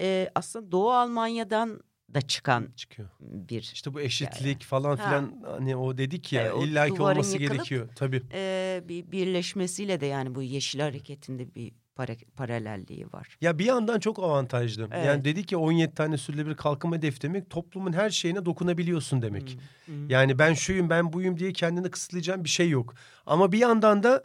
E, 0.00 0.30
aslında 0.34 0.72
Doğu 0.72 0.90
Almanya'dan 0.92 1.80
da 2.14 2.20
çıkan 2.20 2.68
Çıkıyor. 2.76 3.08
bir 3.20 3.70
İşte 3.74 3.94
bu 3.94 4.00
eşitlik 4.00 4.62
falan 4.64 4.96
Ha. 4.96 5.04
filan 5.08 5.42
hani 5.46 5.76
o 5.76 5.98
dedik 5.98 6.32
ya 6.32 6.46
E, 6.52 6.64
illaki 6.64 6.96
duvarın 6.96 7.14
olması 7.14 7.36
yıkılıp- 7.38 7.52
gerekiyor. 7.52 7.88
Tabii. 7.96 8.22
e, 8.32 8.82
bir 8.88 9.12
birleşmesiyle 9.12 10.00
de 10.00 10.06
yani 10.06 10.34
bu 10.34 10.42
yeşil 10.42 10.80
hareketinde 10.80 11.54
bir 11.54 11.72
para- 11.96 12.24
paralelliği 12.36 13.06
var. 13.12 13.36
Ya 13.40 13.58
bir 13.58 13.64
yandan 13.64 14.00
çok 14.00 14.18
avantajlı. 14.18 14.88
Evet. 14.92 15.06
Yani 15.06 15.24
dedik 15.24 15.52
ya 15.52 15.58
17 15.58 15.94
tane 15.94 16.18
sürdürülebilir 16.18 16.56
kalkınma 16.56 16.96
hedefi 16.96 17.22
demek 17.22 17.50
toplumun 17.50 17.92
her 17.92 18.10
şeyine 18.10 18.44
dokunabiliyorsun 18.46 19.22
demek. 19.22 19.58
Hı, 19.86 19.92
hı. 19.92 19.96
Yani 20.08 20.38
ben 20.38 20.54
şuyum 20.54 20.90
ben 20.90 21.12
buyum 21.12 21.38
diye 21.38 21.52
kendini 21.52 21.90
kısıtlayacağın 21.90 22.44
bir 22.44 22.48
şey 22.48 22.68
yok. 22.70 22.94
Ama 23.26 23.52
bir 23.52 23.58
yandan 23.58 24.02
da 24.02 24.24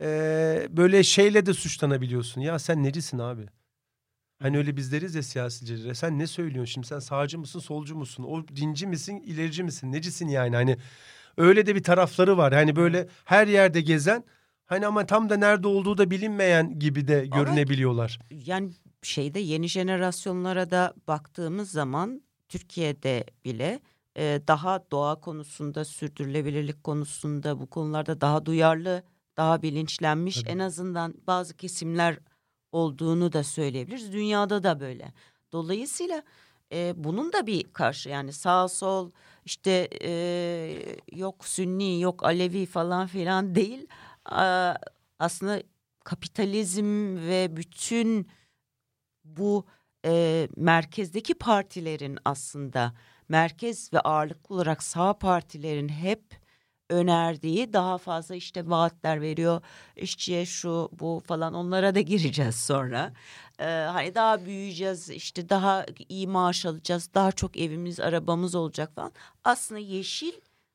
e, 0.00 0.66
böyle 0.70 1.02
şeyle 1.02 1.46
de 1.46 1.54
suçlanabiliyorsun. 1.54 2.40
Ya 2.40 2.58
sen 2.58 2.82
necisin 2.82 3.18
abi? 3.18 3.46
Hani 4.42 4.58
öyle 4.58 4.76
biz 4.76 4.92
deriz 4.92 5.14
ya 5.14 5.22
siyasilcilere. 5.22 5.94
Sen 5.94 6.18
ne 6.18 6.26
söylüyorsun 6.26 6.72
şimdi? 6.72 6.86
Sen 6.86 6.98
sağcı 6.98 7.38
mısın, 7.38 7.58
solcu 7.60 7.96
musun? 7.96 8.24
O 8.28 8.48
dinci 8.48 8.86
misin, 8.86 9.16
ilerici 9.26 9.62
misin? 9.62 9.92
Necisin 9.92 10.28
yani? 10.28 10.56
Hani 10.56 10.76
öyle 11.36 11.66
de 11.66 11.74
bir 11.74 11.82
tarafları 11.82 12.36
var. 12.36 12.54
Hani 12.54 12.76
böyle 12.76 13.08
her 13.24 13.46
yerde 13.46 13.80
gezen 13.80 14.24
hani 14.66 14.86
ama 14.86 15.06
tam 15.06 15.30
da 15.30 15.36
nerede 15.36 15.68
olduğu 15.68 15.98
da 15.98 16.10
bilinmeyen 16.10 16.78
gibi 16.78 17.08
de 17.08 17.28
Ama- 17.32 17.44
görünebiliyorlar. 17.44 18.18
Yani 18.30 18.70
şeyde 19.02 19.40
yeni 19.40 19.68
jenerasyonlara 19.68 20.70
da 20.70 20.94
baktığımız 21.08 21.70
zaman 21.70 22.22
Türkiye'de 22.48 23.24
bile 23.44 23.80
e, 24.16 24.40
daha 24.48 24.84
doğa 24.90 25.20
konusunda, 25.20 25.84
sürdürülebilirlik 25.84 26.84
konusunda 26.84 27.60
bu 27.60 27.66
konularda 27.70 28.20
daha 28.20 28.46
duyarlı, 28.46 29.02
daha 29.40 29.62
bilinçlenmiş 29.62 30.42
Tabii. 30.42 30.50
en 30.50 30.58
azından 30.58 31.14
bazı 31.26 31.56
kesimler 31.56 32.18
olduğunu 32.72 33.32
da 33.32 33.44
söyleyebiliriz. 33.44 34.12
Dünyada 34.12 34.62
da 34.62 34.80
böyle. 34.80 35.12
Dolayısıyla 35.52 36.22
e, 36.72 36.92
bunun 36.96 37.32
da 37.32 37.46
bir 37.46 37.72
karşı 37.72 38.08
yani 38.08 38.32
sağ 38.32 38.68
sol 38.68 39.10
işte 39.44 39.88
e, 40.02 40.12
yok 41.12 41.44
Sünni 41.46 42.00
yok 42.00 42.24
Alevi 42.24 42.66
falan 42.66 43.06
filan 43.06 43.54
değil. 43.54 43.86
Aa, 44.24 44.74
aslında 45.18 45.62
kapitalizm 46.04 47.16
ve 47.16 47.56
bütün 47.56 48.28
bu 49.24 49.66
e, 50.04 50.48
merkezdeki 50.56 51.34
partilerin 51.34 52.18
aslında 52.24 52.94
merkez 53.28 53.92
ve 53.92 54.00
ağırlıklı 54.00 54.54
olarak 54.54 54.82
sağ 54.82 55.18
partilerin 55.18 55.88
hep 55.88 56.39
önerdiği 56.90 57.72
daha 57.72 57.98
fazla 57.98 58.34
işte 58.34 58.70
vaatler 58.70 59.20
veriyor. 59.20 59.62
İşçiye 59.96 60.46
şu 60.46 60.88
bu 60.92 61.22
falan 61.26 61.54
onlara 61.54 61.94
da 61.94 62.00
gireceğiz 62.00 62.56
sonra. 62.56 63.12
Ee, 63.58 63.64
hani 63.64 64.14
daha 64.14 64.44
büyüyeceğiz 64.44 65.10
işte 65.10 65.48
daha 65.48 65.86
iyi 66.08 66.26
maaş 66.26 66.66
alacağız 66.66 67.10
daha 67.14 67.32
çok 67.32 67.56
evimiz 67.56 68.00
arabamız 68.00 68.54
olacak 68.54 68.94
falan. 68.94 69.12
Aslında 69.44 69.80
yeşil 69.80 70.32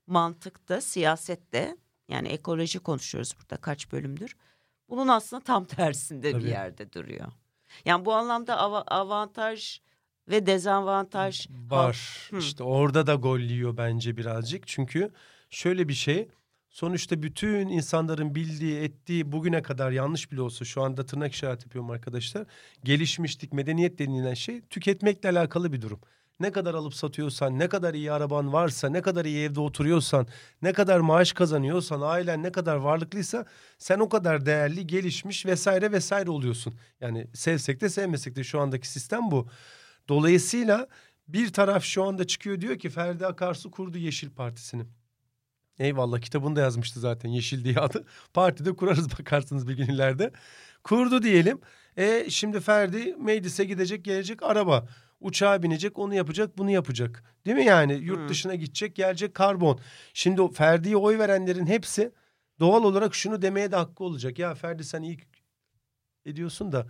mantıkta 0.08 0.82
siyasette 0.82 1.78
yani 2.10 2.28
ekoloji 2.28 2.80
konuşuyoruz 2.80 3.34
burada 3.42 3.58
kaç 3.62 3.92
bölümdür. 3.92 4.36
Bunun 4.90 5.08
aslında 5.08 5.44
tam 5.44 5.66
tersinde 5.66 6.32
Tabii. 6.32 6.44
bir 6.44 6.50
yerde 6.50 6.94
duruyor. 6.94 7.28
Yani 7.86 8.06
bu 8.06 8.14
anlamda 8.14 8.56
ava- 8.58 8.84
avantaj 8.88 9.80
ve 10.30 10.46
dezavantaj 10.46 11.48
Var. 11.70 12.28
Hı. 12.32 12.38
İşte 12.38 12.64
orada 12.64 13.08
da 13.08 13.16
gol 13.16 13.40
yiyor 13.40 13.78
bence 13.78 14.18
birazcık. 14.18 14.68
Çünkü 14.68 15.12
şöyle 15.56 15.88
bir 15.88 15.94
şey. 15.94 16.28
Sonuçta 16.70 17.24
bütün 17.24 17.68
insanların 17.68 18.36
bildiği, 18.36 18.80
ettiği 18.80 19.32
bugüne 19.32 19.62
kadar 19.62 19.92
yanlış 19.92 20.32
bile 20.32 20.42
olsa 20.42 20.66
şu 20.66 20.82
anda 20.82 21.06
tırnak 21.06 21.34
işareti 21.34 21.66
yapıyorum 21.66 21.92
arkadaşlar. 21.92 22.46
Gelişmişlik, 22.84 23.54
medeniyet 23.54 24.00
denilen 24.00 24.34
şey 24.34 24.62
tüketmekle 24.62 25.30
alakalı 25.30 25.74
bir 25.74 25.82
durum. 25.82 26.00
Ne 26.40 26.52
kadar 26.52 26.74
alıp 26.74 26.94
satıyorsan, 26.94 27.60
ne 27.60 27.70
kadar 27.70 27.94
iyi 27.94 28.12
araban 28.12 28.54
varsa, 28.54 28.90
ne 28.90 29.02
kadar 29.02 29.26
iyi 29.26 29.40
evde 29.40 29.60
oturuyorsan, 29.60 30.28
ne 30.62 30.74
kadar 30.74 31.00
maaş 31.00 31.34
kazanıyorsan, 31.34 32.02
ailen 32.02 32.44
ne 32.44 32.52
kadar 32.52 32.76
varlıklıysa 32.76 33.46
sen 33.78 34.00
o 34.00 34.10
kadar 34.10 34.46
değerli, 34.46 34.88
gelişmiş 34.88 35.46
vesaire 35.46 35.92
vesaire 35.92 36.30
oluyorsun. 36.30 36.74
Yani 37.02 37.28
sevsek 37.34 37.82
de 37.82 37.90
sevmesek 37.90 38.36
de 38.36 38.44
şu 38.44 38.60
andaki 38.60 38.88
sistem 38.88 39.32
bu. 39.32 39.48
Dolayısıyla 40.10 40.88
bir 41.28 41.54
taraf 41.54 41.84
şu 41.84 42.04
anda 42.04 42.28
çıkıyor 42.28 42.62
diyor 42.62 42.80
ki 42.80 42.90
Ferdi 42.90 43.26
Akarsu 43.26 43.72
kurdu 43.72 43.98
Yeşil 43.98 44.30
Partisi'ni. 44.30 44.86
Eyvallah 45.80 46.20
kitabında 46.20 46.62
yazmıştı 46.62 47.00
zaten 47.00 47.30
Yeşil 47.30 47.64
diye 47.64 47.80
adı. 47.80 48.06
Partide 48.34 48.76
kurarız 48.76 49.20
bakarsınız 49.20 49.68
bir 49.68 49.78
gün 49.78 49.86
ileride. 49.86 50.32
Kurdu 50.84 51.24
diyelim. 51.24 51.62
E 51.98 52.30
şimdi 52.30 52.60
Ferdi 52.60 53.16
meclise 53.20 53.66
gidecek 53.66 54.06
gelecek 54.06 54.44
araba. 54.44 54.88
Uçağa 55.20 55.64
binecek 55.64 56.00
onu 56.00 56.14
yapacak 56.14 56.58
bunu 56.58 56.72
yapacak. 56.72 57.24
Değil 57.46 57.58
mi 57.58 57.66
yani 57.66 57.94
yurt 57.94 58.20
Hı. 58.20 58.30
dışına 58.30 58.56
gidecek 58.56 58.96
gelecek 58.96 59.34
karbon. 59.34 59.80
Şimdi 60.14 60.42
o 60.42 60.52
Ferdi'ye 60.52 60.98
oy 60.98 61.20
verenlerin 61.20 61.66
hepsi 61.66 62.12
doğal 62.60 62.84
olarak 62.84 63.16
şunu 63.16 63.42
demeye 63.42 63.72
de 63.72 63.76
hakkı 63.76 64.04
olacak. 64.04 64.40
Ya 64.40 64.56
Ferdi 64.56 64.84
sen 64.84 65.02
iyi 65.02 65.20
ediyorsun 66.26 66.72
da 66.72 66.88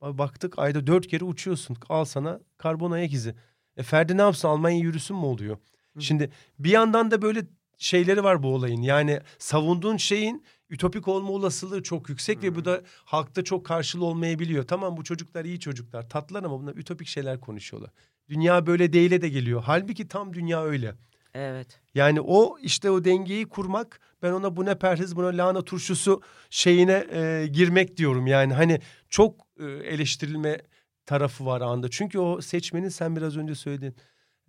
baktık 0.00 0.58
ayda 0.58 0.86
dört 0.86 1.06
kere 1.06 1.24
uçuyorsun. 1.24 1.76
Al 1.88 2.04
sana 2.04 2.40
karbon 2.58 2.90
ayak 2.90 3.12
izi. 3.12 3.34
E 3.76 3.82
Ferdi 3.82 4.16
ne 4.16 4.22
yapsın 4.22 4.48
Almanya 4.48 4.78
yürüsün 4.78 5.16
mü 5.16 5.24
oluyor? 5.26 5.56
Hı. 5.94 6.02
Şimdi 6.02 6.30
bir 6.58 6.70
yandan 6.70 7.10
da 7.10 7.22
böyle 7.22 7.46
şeyleri 7.78 8.24
var 8.24 8.42
bu 8.42 8.54
olayın. 8.54 8.82
Yani 8.82 9.20
savunduğun 9.38 9.96
şeyin 9.96 10.44
ütopik 10.70 11.08
olma 11.08 11.30
olasılığı 11.32 11.82
çok 11.82 12.08
yüksek 12.08 12.42
ve 12.42 12.54
bu 12.54 12.64
da 12.64 12.82
halkta 13.04 13.44
çok 13.44 13.66
karşılığı 13.66 14.04
olmayabiliyor. 14.04 14.66
Tamam 14.66 14.96
bu 14.96 15.04
çocuklar 15.04 15.44
iyi 15.44 15.60
çocuklar 15.60 16.08
tatlılar 16.08 16.44
ama 16.44 16.60
bunlar 16.60 16.74
ütopik 16.74 17.08
şeyler 17.08 17.40
konuşuyorlar. 17.40 17.90
Dünya 18.28 18.66
böyle 18.66 18.92
değile 18.92 19.22
de 19.22 19.28
geliyor. 19.28 19.62
Halbuki 19.66 20.08
tam 20.08 20.34
dünya 20.34 20.64
öyle. 20.64 20.94
evet. 21.34 21.80
Yani 21.94 22.20
o 22.20 22.58
işte 22.62 22.90
o 22.90 23.04
dengeyi 23.04 23.48
kurmak 23.48 24.00
ben 24.22 24.32
ona 24.32 24.56
bu 24.56 24.64
ne 24.64 24.78
perhiz 24.78 25.16
buna 25.16 25.26
lahana 25.26 25.62
turşusu 25.62 26.22
şeyine 26.50 27.06
e, 27.12 27.46
girmek 27.46 27.96
diyorum. 27.96 28.26
Yani 28.26 28.54
hani 28.54 28.80
çok 29.08 29.46
e, 29.60 29.64
eleştirilme 29.64 30.58
tarafı 31.06 31.46
var 31.46 31.60
anda. 31.60 31.88
Çünkü 31.88 32.18
o 32.18 32.40
seçmenin 32.40 32.88
sen 32.88 33.16
biraz 33.16 33.36
önce 33.36 33.54
söyledin 33.54 33.96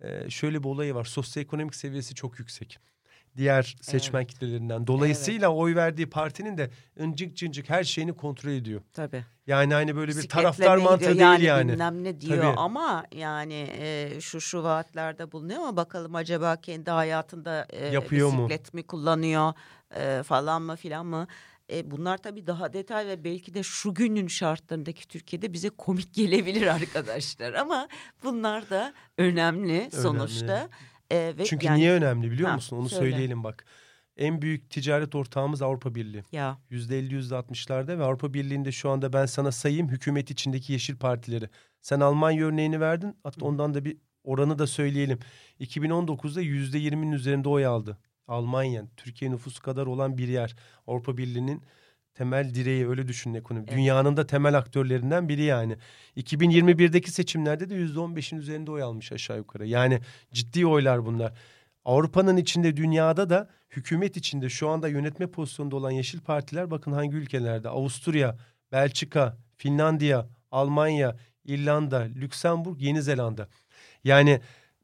e, 0.00 0.30
şöyle 0.30 0.62
bir 0.62 0.68
olayı 0.68 0.94
var. 0.94 1.04
Sosyoekonomik 1.04 1.74
seviyesi 1.74 2.14
çok 2.14 2.38
yüksek. 2.38 2.78
Diğer 3.36 3.76
seçmen 3.80 4.24
kitlelerinden. 4.24 4.86
Dolayısıyla 4.86 5.48
oy 5.48 5.74
verdiği 5.74 6.10
partinin 6.10 6.58
de 6.58 6.70
incik 6.98 7.36
cincik 7.36 7.70
her 7.70 7.84
şeyini 7.84 8.12
kontrol 8.12 8.50
ediyor. 8.50 8.80
Tabii. 8.92 9.24
Yani 9.46 9.74
hani 9.74 9.96
böyle 9.96 10.12
bir 10.16 10.28
taraftar 10.28 10.76
mantığı 10.76 11.04
yani 11.04 11.18
değil 11.18 11.48
yani. 11.48 11.72
Bilmem 11.72 12.04
ne 12.04 12.20
diyor 12.20 12.42
Tabii. 12.42 12.56
ama 12.56 13.04
yani 13.14 13.68
e, 13.78 14.20
şu 14.20 14.40
şu 14.40 14.62
vaatlerde 14.62 15.32
bulunuyor 15.32 15.60
ama 15.60 15.76
bakalım 15.76 16.14
acaba 16.14 16.56
kendi 16.56 16.90
hayatında 16.90 17.66
e, 17.70 17.86
Yapıyor 17.86 18.30
mu? 18.32 18.38
bisiklet 18.48 18.74
mi 18.74 18.82
kullanıyor 18.82 19.52
e, 19.96 20.22
falan 20.22 20.62
mı 20.62 20.76
filan 20.76 21.06
mı? 21.06 21.26
E, 21.72 21.90
bunlar 21.90 22.18
tabii 22.18 22.46
daha 22.46 22.72
detay 22.72 23.06
ve 23.06 23.24
belki 23.24 23.54
de 23.54 23.62
şu 23.62 23.94
günün 23.94 24.26
şartlarındaki 24.28 25.08
Türkiye'de 25.08 25.52
bize 25.52 25.70
komik 25.70 26.14
gelebilir 26.14 26.66
arkadaşlar 26.74 27.54
ama 27.54 27.88
bunlar 28.24 28.70
da 28.70 28.94
önemli, 29.18 29.90
sonuçta. 30.02 30.68
E, 31.12 31.34
ve 31.38 31.44
Çünkü 31.44 31.66
yani- 31.66 31.78
niye 31.78 31.92
önemli 31.92 32.30
biliyor 32.30 32.48
Ha, 32.48 32.54
musun? 32.54 32.76
Onu 32.76 32.88
söyle. 32.88 33.10
söyleyelim 33.10 33.44
bak. 33.44 33.64
En 34.16 34.42
büyük 34.42 34.70
ticaret 34.70 35.14
ortağımız 35.14 35.62
Avrupa 35.62 35.94
Birliği. 35.94 36.22
Ya 36.32 36.58
%50 36.70 37.14
%60'larda 37.14 37.98
ve 37.98 38.04
Avrupa 38.04 38.34
Birliği'nde 38.34 38.72
şu 38.72 38.90
anda 38.90 39.12
ben 39.12 39.26
sana 39.26 39.52
sayayım 39.52 39.88
hükümet 39.88 40.30
içindeki 40.30 40.72
yeşil 40.72 40.96
partileri. 40.96 41.48
Sen 41.80 42.00
Almanya 42.00 42.46
örneğini 42.46 42.80
verdin. 42.80 43.16
Hatta 43.22 43.44
ondan 43.46 43.74
da 43.74 43.84
bir 43.84 43.96
oranı 44.24 44.58
da 44.58 44.66
söyleyelim. 44.66 45.18
2019'da 45.60 46.42
%20'nin 46.42 47.12
üzerinde 47.12 47.48
oy 47.48 47.66
aldı. 47.66 47.98
Almanya, 48.28 48.84
Türkiye 48.96 49.30
nüfusu 49.30 49.62
kadar 49.62 49.86
olan 49.86 50.18
bir 50.18 50.28
yer. 50.28 50.56
Avrupa 50.86 51.16
Birliği'nin 51.16 51.62
temel 52.14 52.54
direği 52.54 52.88
öyle 52.88 53.08
düşünün 53.08 53.34
ekonomi. 53.34 53.64
Evet. 53.68 53.76
Dünyanın 53.76 54.16
da 54.16 54.26
temel 54.26 54.58
aktörlerinden 54.58 55.28
biri 55.28 55.42
yani. 55.42 55.76
2021'deki 56.16 57.10
seçimlerde 57.10 57.70
de 57.70 57.74
%15'in 57.74 58.38
üzerinde 58.38 58.70
oy 58.70 58.82
almış 58.82 59.12
aşağı 59.12 59.36
yukarı. 59.36 59.66
Yani 59.66 60.00
ciddi 60.32 60.66
oylar 60.66 61.06
bunlar. 61.06 61.32
Avrupa'nın 61.84 62.36
içinde 62.36 62.76
dünyada 62.76 63.30
da 63.30 63.48
hükümet 63.70 64.16
içinde 64.16 64.48
şu 64.48 64.68
anda 64.68 64.88
yönetme 64.88 65.26
pozisyonunda 65.26 65.76
olan 65.76 65.90
yeşil 65.90 66.20
partiler 66.20 66.70
bakın 66.70 66.92
hangi 66.92 67.16
ülkelerde? 67.16 67.68
Avusturya, 67.68 68.36
Belçika, 68.72 69.36
Finlandiya, 69.56 70.26
Almanya, 70.50 71.16
İrlanda, 71.44 71.98
Lüksemburg, 71.98 72.82
Yeni 72.82 73.02
Zelanda. 73.02 73.48
Yani 74.04 74.40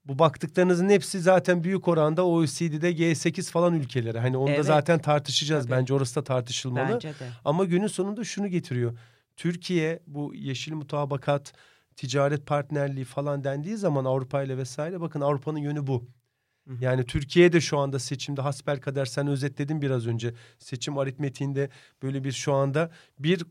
bu 0.08 0.18
baktıklarınızın 0.18 0.88
hepsi 0.88 1.20
zaten 1.20 1.64
büyük 1.64 1.88
oranda 1.88 2.26
OECD'de 2.26 2.92
G8 2.92 3.50
falan 3.50 3.74
ülkeleri. 3.74 4.18
Hani 4.18 4.36
onu 4.36 4.46
da 4.46 4.52
Evet. 4.52 4.64
zaten 4.64 4.98
tartışacağız. 4.98 5.66
Tabii. 5.66 5.76
Bence 5.76 5.94
orası 5.94 6.16
da 6.16 6.24
tartışılmalı. 6.24 6.94
Bence 6.94 7.08
de. 7.08 7.28
Ama 7.44 7.64
günün 7.64 7.86
sonunda 7.86 8.24
şunu 8.24 8.48
getiriyor. 8.48 8.98
Türkiye 9.36 10.00
bu 10.06 10.34
yeşil 10.34 10.72
mutabakat, 10.72 11.52
ticaret 11.96 12.46
partnerliği 12.46 13.04
falan 13.04 13.44
dendiği 13.44 13.76
zaman 13.76 14.04
Avrupa 14.04 14.42
ile 14.42 14.58
vesaire 14.58 15.00
bakın 15.00 15.20
Avrupa'nın 15.20 15.58
yönü 15.58 15.86
bu. 15.86 16.08
Yani 16.80 17.04
Türkiye 17.04 17.52
de 17.52 17.60
şu 17.60 17.78
anda 17.78 17.98
seçimde 17.98 18.40
hasbelkader 18.40 19.04
sen 19.04 19.26
özetledin 19.26 19.82
biraz 19.82 20.06
önce. 20.06 20.34
Seçim 20.58 20.98
aritmetiğinde 20.98 21.70
böyle 22.02 22.24
bir 22.24 22.32
şu 22.32 22.52
anda 22.52 22.90
bir 23.18 23.44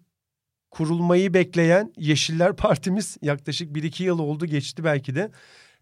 kurulmayı 0.71 1.33
bekleyen 1.33 1.93
Yeşiller 1.97 2.55
Partimiz 2.55 3.17
yaklaşık 3.21 3.75
1-2 3.77 4.03
yıl 4.03 4.19
oldu 4.19 4.45
geçti 4.45 4.83
belki 4.83 5.15
de. 5.15 5.31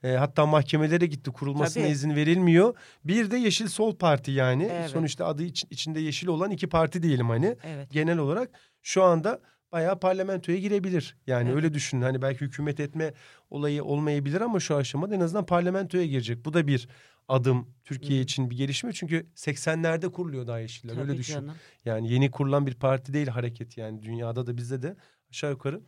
E, 0.03 0.11
hatta 0.11 0.45
mahkemelere 0.45 1.05
gitti 1.05 1.31
kurulmasına 1.31 1.83
Tabii. 1.83 1.91
izin 1.93 2.15
verilmiyor. 2.15 2.75
Bir 3.05 3.31
de 3.31 3.37
Yeşil 3.37 3.67
Sol 3.67 3.95
Parti 3.95 4.31
yani. 4.31 4.69
Evet. 4.71 4.89
Sonuçta 4.89 5.25
adı 5.25 5.43
iç- 5.43 5.65
içinde 5.69 5.99
yeşil 5.99 6.27
olan 6.27 6.51
iki 6.51 6.69
parti 6.69 7.03
diyelim 7.03 7.29
hani 7.29 7.57
Evet. 7.63 7.91
genel 7.91 8.17
olarak 8.17 8.49
şu 8.81 9.03
anda 9.03 9.41
bayağı 9.71 9.99
parlamentoya 9.99 10.57
girebilir. 10.57 11.17
Yani 11.27 11.45
Evet. 11.47 11.55
öyle 11.55 11.73
düşünün. 11.73 12.01
Hani 12.01 12.21
belki 12.21 12.41
hükümet 12.41 12.79
etme 12.79 13.13
olayı 13.49 13.83
olmayabilir 13.83 14.41
ama 14.41 14.59
şu 14.59 14.75
aşamada 14.75 15.15
en 15.15 15.19
azından 15.19 15.45
parlamentoya 15.45 16.05
girecek. 16.05 16.45
Bu 16.45 16.53
da 16.53 16.67
bir 16.67 16.87
adım 17.27 17.67
Türkiye 17.83 18.19
Hı. 18.19 18.23
için 18.23 18.49
bir 18.49 18.57
gelişme. 18.57 18.93
Çünkü 18.93 19.25
80'lerde 19.35 20.11
kuruluyor 20.11 20.47
daha 20.47 20.59
Yeşiller. 20.59 20.93
öyle 20.97 21.07
Tabii 21.07 21.17
düşün. 21.17 21.33
canım. 21.33 21.55
Yani 21.85 22.11
yeni 22.11 22.31
kurulan 22.31 22.67
bir 22.67 22.73
parti 22.75 23.13
değil 23.13 23.27
hareket 23.27 23.77
yani 23.77 24.03
dünyada 24.03 24.47
da 24.47 24.57
bizde 24.57 24.81
de 24.81 24.95
aşağı 25.29 25.51
yukarı 25.51 25.81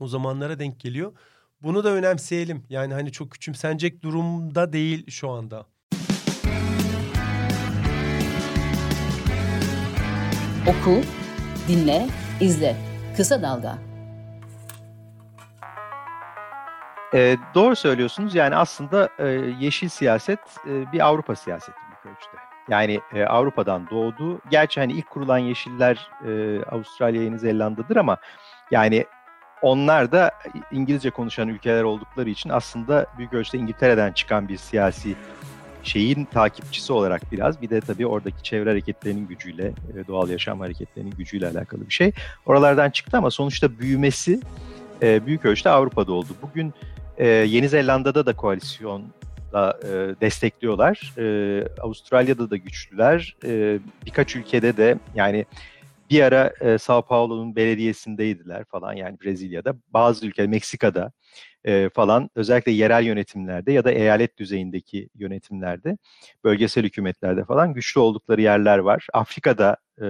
o 0.00 0.08
zamanlara 0.08 0.58
denk 0.58 0.80
geliyor. 0.80 1.12
Bunu 1.62 1.84
da 1.84 1.88
önemseyelim. 1.88 2.64
Yani 2.68 2.94
hani 2.94 3.12
çok 3.12 3.30
küçümsenecek 3.30 4.02
durumda 4.02 4.72
değil 4.72 5.10
şu 5.10 5.30
anda. 5.30 5.66
Oku, 10.68 11.00
dinle, 11.68 12.06
izle. 12.40 12.76
Kısa 13.16 13.42
Dalga. 13.42 13.78
E, 17.14 17.36
doğru 17.54 17.76
söylüyorsunuz. 17.76 18.34
Yani 18.34 18.56
aslında 18.56 19.08
e, 19.18 19.28
yeşil 19.60 19.88
siyaset 19.88 20.40
e, 20.66 20.92
bir 20.92 21.06
Avrupa 21.06 21.36
siyaseti 21.36 21.78
bir 22.04 22.10
ölçüde. 22.10 22.36
Yani 22.68 23.00
e, 23.14 23.24
Avrupa'dan 23.24 23.90
doğdu. 23.90 24.40
Gerçi 24.50 24.80
hani 24.80 24.92
ilk 24.92 25.10
kurulan 25.10 25.38
yeşiller 25.38 26.10
e, 26.26 26.62
Avustralya, 26.64 27.22
Yeni 27.22 27.38
Zelanda'dır 27.38 27.96
ama 27.96 28.16
yani 28.70 29.04
onlar 29.62 30.12
da 30.12 30.30
İngilizce 30.72 31.10
konuşan 31.10 31.48
ülkeler 31.48 31.82
oldukları 31.82 32.30
için 32.30 32.50
aslında 32.50 33.06
büyük 33.18 33.32
ölçüde 33.32 33.58
İngiltere'den 33.58 34.12
çıkan 34.12 34.48
bir 34.48 34.56
siyasi 34.56 35.16
şeyin 35.82 36.24
takipçisi 36.24 36.92
olarak 36.92 37.32
biraz 37.32 37.62
bir 37.62 37.70
de 37.70 37.80
tabii 37.80 38.06
oradaki 38.06 38.42
çevre 38.42 38.70
hareketlerinin 38.70 39.26
gücüyle, 39.26 39.66
e, 39.66 40.06
doğal 40.08 40.30
yaşam 40.30 40.60
hareketlerinin 40.60 41.10
gücüyle 41.10 41.48
alakalı 41.48 41.88
bir 41.88 41.94
şey. 41.94 42.12
Oralardan 42.46 42.90
çıktı 42.90 43.16
ama 43.18 43.30
sonuçta 43.30 43.78
büyümesi 43.78 44.40
e, 45.02 45.26
büyük 45.26 45.44
ölçüde 45.44 45.70
Avrupa'da 45.70 46.12
oldu. 46.12 46.28
Bugün 46.42 46.74
e, 47.18 47.26
Yeni 47.26 47.68
Zelanda'da 47.68 48.26
da 48.26 48.36
koalisyonda 48.36 49.78
e, 49.82 49.88
destekliyorlar. 50.20 51.14
E, 51.18 51.24
Avustralya'da 51.80 52.50
da 52.50 52.56
güçlüler. 52.56 53.36
E, 53.44 53.78
birkaç 54.06 54.36
ülkede 54.36 54.76
de 54.76 54.98
yani 55.14 55.46
bir 56.10 56.22
ara 56.22 56.52
e, 56.60 56.78
Sao 56.78 57.02
Paulo'nun 57.02 57.56
belediyesindeydiler 57.56 58.64
falan 58.64 58.92
yani 58.92 59.20
Brezilya'da. 59.20 59.74
Bazı 59.88 60.26
ülke 60.26 60.46
Meksika'da 60.46 61.12
e, 61.64 61.88
falan 61.88 62.30
özellikle 62.34 62.72
yerel 62.72 63.04
yönetimlerde 63.04 63.72
ya 63.72 63.84
da 63.84 63.92
eyalet 63.92 64.38
düzeyindeki 64.38 65.08
yönetimlerde, 65.14 65.98
bölgesel 66.44 66.84
hükümetlerde 66.84 67.44
falan 67.44 67.74
güçlü 67.74 68.00
oldukları 68.00 68.40
yerler 68.40 68.78
var. 68.78 69.06
Afrika'da 69.12 69.76
e, 70.02 70.06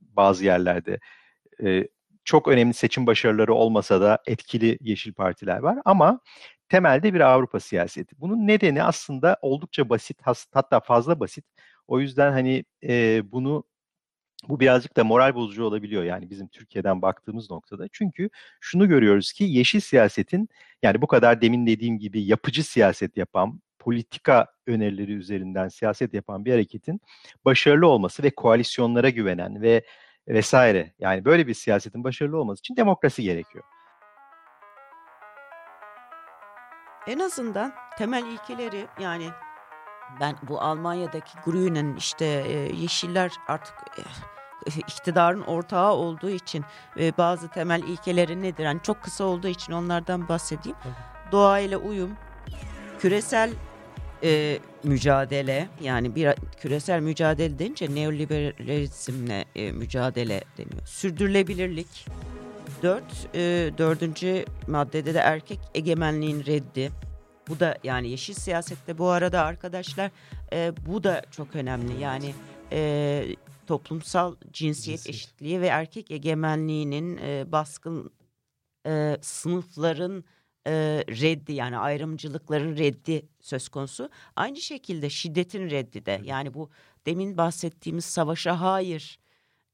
bazı 0.00 0.44
yerlerde 0.44 0.98
e, 1.64 1.88
çok 2.24 2.48
önemli 2.48 2.74
seçim 2.74 3.06
başarıları 3.06 3.54
olmasa 3.54 4.00
da 4.00 4.18
etkili 4.26 4.78
yeşil 4.80 5.12
partiler 5.12 5.58
var 5.58 5.78
ama 5.84 6.20
temelde 6.68 7.14
bir 7.14 7.20
Avrupa 7.20 7.60
siyaseti. 7.60 8.20
Bunun 8.20 8.46
nedeni 8.46 8.82
aslında 8.82 9.36
oldukça 9.42 9.88
basit, 9.88 10.18
hatta 10.52 10.80
fazla 10.80 11.20
basit. 11.20 11.44
O 11.88 12.00
yüzden 12.00 12.32
hani 12.32 12.64
e, 12.84 13.22
bunu 13.32 13.64
bu 14.48 14.60
birazcık 14.60 14.96
da 14.96 15.04
moral 15.04 15.34
bozucu 15.34 15.64
olabiliyor 15.64 16.04
yani 16.04 16.30
bizim 16.30 16.48
Türkiye'den 16.48 17.02
baktığımız 17.02 17.50
noktada. 17.50 17.88
Çünkü 17.92 18.30
şunu 18.60 18.88
görüyoruz 18.88 19.32
ki 19.32 19.44
yeşil 19.44 19.80
siyasetin 19.80 20.48
yani 20.82 21.02
bu 21.02 21.06
kadar 21.06 21.40
demin 21.40 21.66
dediğim 21.66 21.98
gibi 21.98 22.22
yapıcı 22.22 22.64
siyaset 22.64 23.16
yapan, 23.16 23.60
politika 23.78 24.46
önerileri 24.66 25.12
üzerinden 25.12 25.68
siyaset 25.68 26.14
yapan 26.14 26.44
bir 26.44 26.50
hareketin 26.50 27.00
başarılı 27.44 27.86
olması 27.86 28.22
ve 28.22 28.30
koalisyonlara 28.30 29.10
güvenen 29.10 29.62
ve 29.62 29.84
vesaire 30.28 30.94
yani 30.98 31.24
böyle 31.24 31.46
bir 31.46 31.54
siyasetin 31.54 32.04
başarılı 32.04 32.38
olması 32.38 32.60
için 32.60 32.76
demokrasi 32.76 33.22
gerekiyor. 33.22 33.64
En 37.06 37.18
azından 37.18 37.72
temel 37.98 38.24
ilkeleri 38.26 38.86
yani 39.00 39.26
ben 40.20 40.36
bu 40.48 40.60
Almanya'daki 40.60 41.38
Grünen 41.44 41.96
işte 41.96 42.26
e, 42.26 42.52
Yeşiller 42.76 43.32
artık 43.48 43.74
e, 43.98 44.02
iktidarın 44.78 45.40
ortağı 45.42 45.92
olduğu 45.92 46.30
için 46.30 46.64
e, 46.98 47.16
bazı 47.18 47.48
temel 47.48 47.82
ilkeleri 47.82 48.42
nedir? 48.42 48.64
Yani 48.64 48.80
çok 48.82 49.02
kısa 49.02 49.24
olduğu 49.24 49.48
için 49.48 49.72
onlardan 49.72 50.28
bahsedeyim. 50.28 50.78
Doğayla 51.32 51.78
uyum, 51.78 52.10
küresel 52.98 53.50
e, 54.22 54.58
mücadele 54.84 55.68
yani 55.80 56.14
bir 56.14 56.34
küresel 56.60 57.00
mücadele 57.00 57.58
denince 57.58 57.94
neoliberalizmle 57.94 59.44
e, 59.54 59.72
mücadele 59.72 60.44
deniyor. 60.58 60.86
Sürdürülebilirlik. 60.86 62.06
Dört, 62.82 63.28
e, 63.34 63.38
dördüncü 63.78 64.44
maddede 64.66 65.14
de 65.14 65.18
erkek 65.18 65.58
egemenliğin 65.74 66.46
reddi. 66.46 66.90
Bu 67.48 67.60
da 67.60 67.78
yani 67.84 68.08
yeşil 68.08 68.34
siyasette 68.34 68.98
bu 68.98 69.08
arada 69.08 69.44
arkadaşlar 69.44 70.10
e, 70.52 70.72
bu 70.86 71.04
da 71.04 71.22
çok 71.30 71.56
önemli. 71.56 72.00
Yani 72.00 72.34
e, 72.72 73.36
toplumsal 73.66 74.36
cinsiyet, 74.52 74.98
Cinsiyet. 75.00 75.16
eşitliği 75.16 75.60
ve 75.60 75.66
erkek 75.66 76.10
egemenliğinin 76.10 77.16
e, 77.16 77.52
baskın 77.52 78.10
e, 78.86 79.16
sınıfların 79.20 80.24
e, 80.66 80.72
reddi 81.08 81.52
yani 81.52 81.78
ayrımcılıkların 81.78 82.76
reddi 82.76 83.28
söz 83.40 83.68
konusu. 83.68 84.10
Aynı 84.36 84.56
şekilde 84.56 85.10
şiddetin 85.10 85.70
reddi 85.70 86.06
de 86.06 86.20
yani 86.24 86.54
bu 86.54 86.70
demin 87.06 87.36
bahsettiğimiz 87.36 88.04
savaşa 88.04 88.60
hayır 88.60 89.18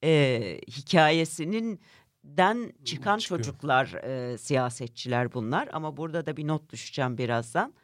e, 0.04 0.60
hikayesinin 0.68 1.80
den 2.26 2.72
çıkan 2.84 3.18
Çıkıyor. 3.18 3.40
çocuklar 3.40 3.92
e, 3.92 4.38
siyasetçiler 4.38 5.34
bunlar 5.34 5.68
ama 5.72 5.96
burada 5.96 6.26
da 6.26 6.36
bir 6.36 6.46
not 6.46 6.72
düşeceğim 6.72 7.18
birazdan. 7.18 7.74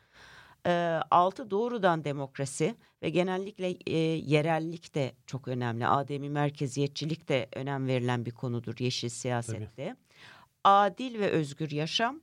E, 0.67 1.01
altı 1.11 1.51
doğrudan 1.51 2.05
demokrasi 2.05 2.75
ve 3.03 3.11
genellikle 3.11 3.77
e, 3.87 3.97
yerellik 3.99 4.95
de 4.95 5.15
çok 5.27 5.49
önemli. 5.49 5.87
Ademi 5.87 6.31
merkeziyetçilik 6.31 7.29
de 7.29 7.49
önem 7.55 7.87
verilen 7.87 8.27
bir 8.27 8.31
konudur 8.31 8.75
yeşil 8.79 9.09
siyasette. 9.09 9.97
Adil 10.65 11.19
ve 11.19 11.31
özgür 11.31 11.71
yaşam 11.71 12.21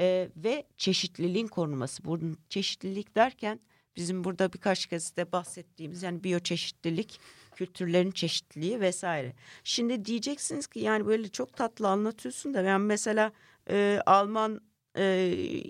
e, 0.00 0.28
ve 0.36 0.66
çeşitliliğin 0.76 1.46
korunması. 1.46 2.04
Bunun 2.04 2.38
çeşitlilik 2.48 3.16
derken 3.16 3.60
bizim 3.96 4.24
burada 4.24 4.52
birkaç 4.52 4.86
kez 4.86 5.16
de 5.16 5.32
bahsettiğimiz 5.32 6.02
yani 6.02 6.24
biyoçeşitlilik, 6.24 7.20
kültürlerin 7.52 8.10
çeşitliliği 8.10 8.80
vesaire. 8.80 9.32
Şimdi 9.64 10.04
diyeceksiniz 10.04 10.66
ki 10.66 10.80
yani 10.80 11.06
böyle 11.06 11.28
çok 11.28 11.56
tatlı 11.56 11.88
anlatıyorsun 11.88 12.54
da 12.54 12.64
ben 12.64 12.80
mesela 12.80 13.32
e, 13.70 14.00
Alman 14.06 14.60
e, 14.96 15.02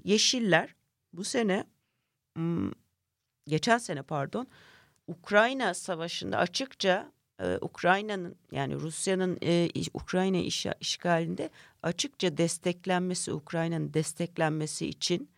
Yeşiller 0.05 0.75
bu 1.13 1.25
sene 1.25 1.65
geçen 3.47 3.79
sene 3.79 4.03
pardon 4.03 4.47
Ukrayna 5.07 5.75
Savaşı'nda 5.75 6.39
açıkça 6.39 7.13
e, 7.41 7.59
Ukrayna'nın 7.61 8.37
yani 8.53 8.75
Rusya'nın 8.75 9.39
e, 9.43 9.69
Ukrayna 9.95 10.37
iş- 10.37 10.67
işgalinde 10.81 11.51
açıkça 11.83 12.37
desteklenmesi 12.37 13.33
Ukrayna'nın 13.33 13.95
desteklenmesi 13.95 14.87
için 14.87 15.31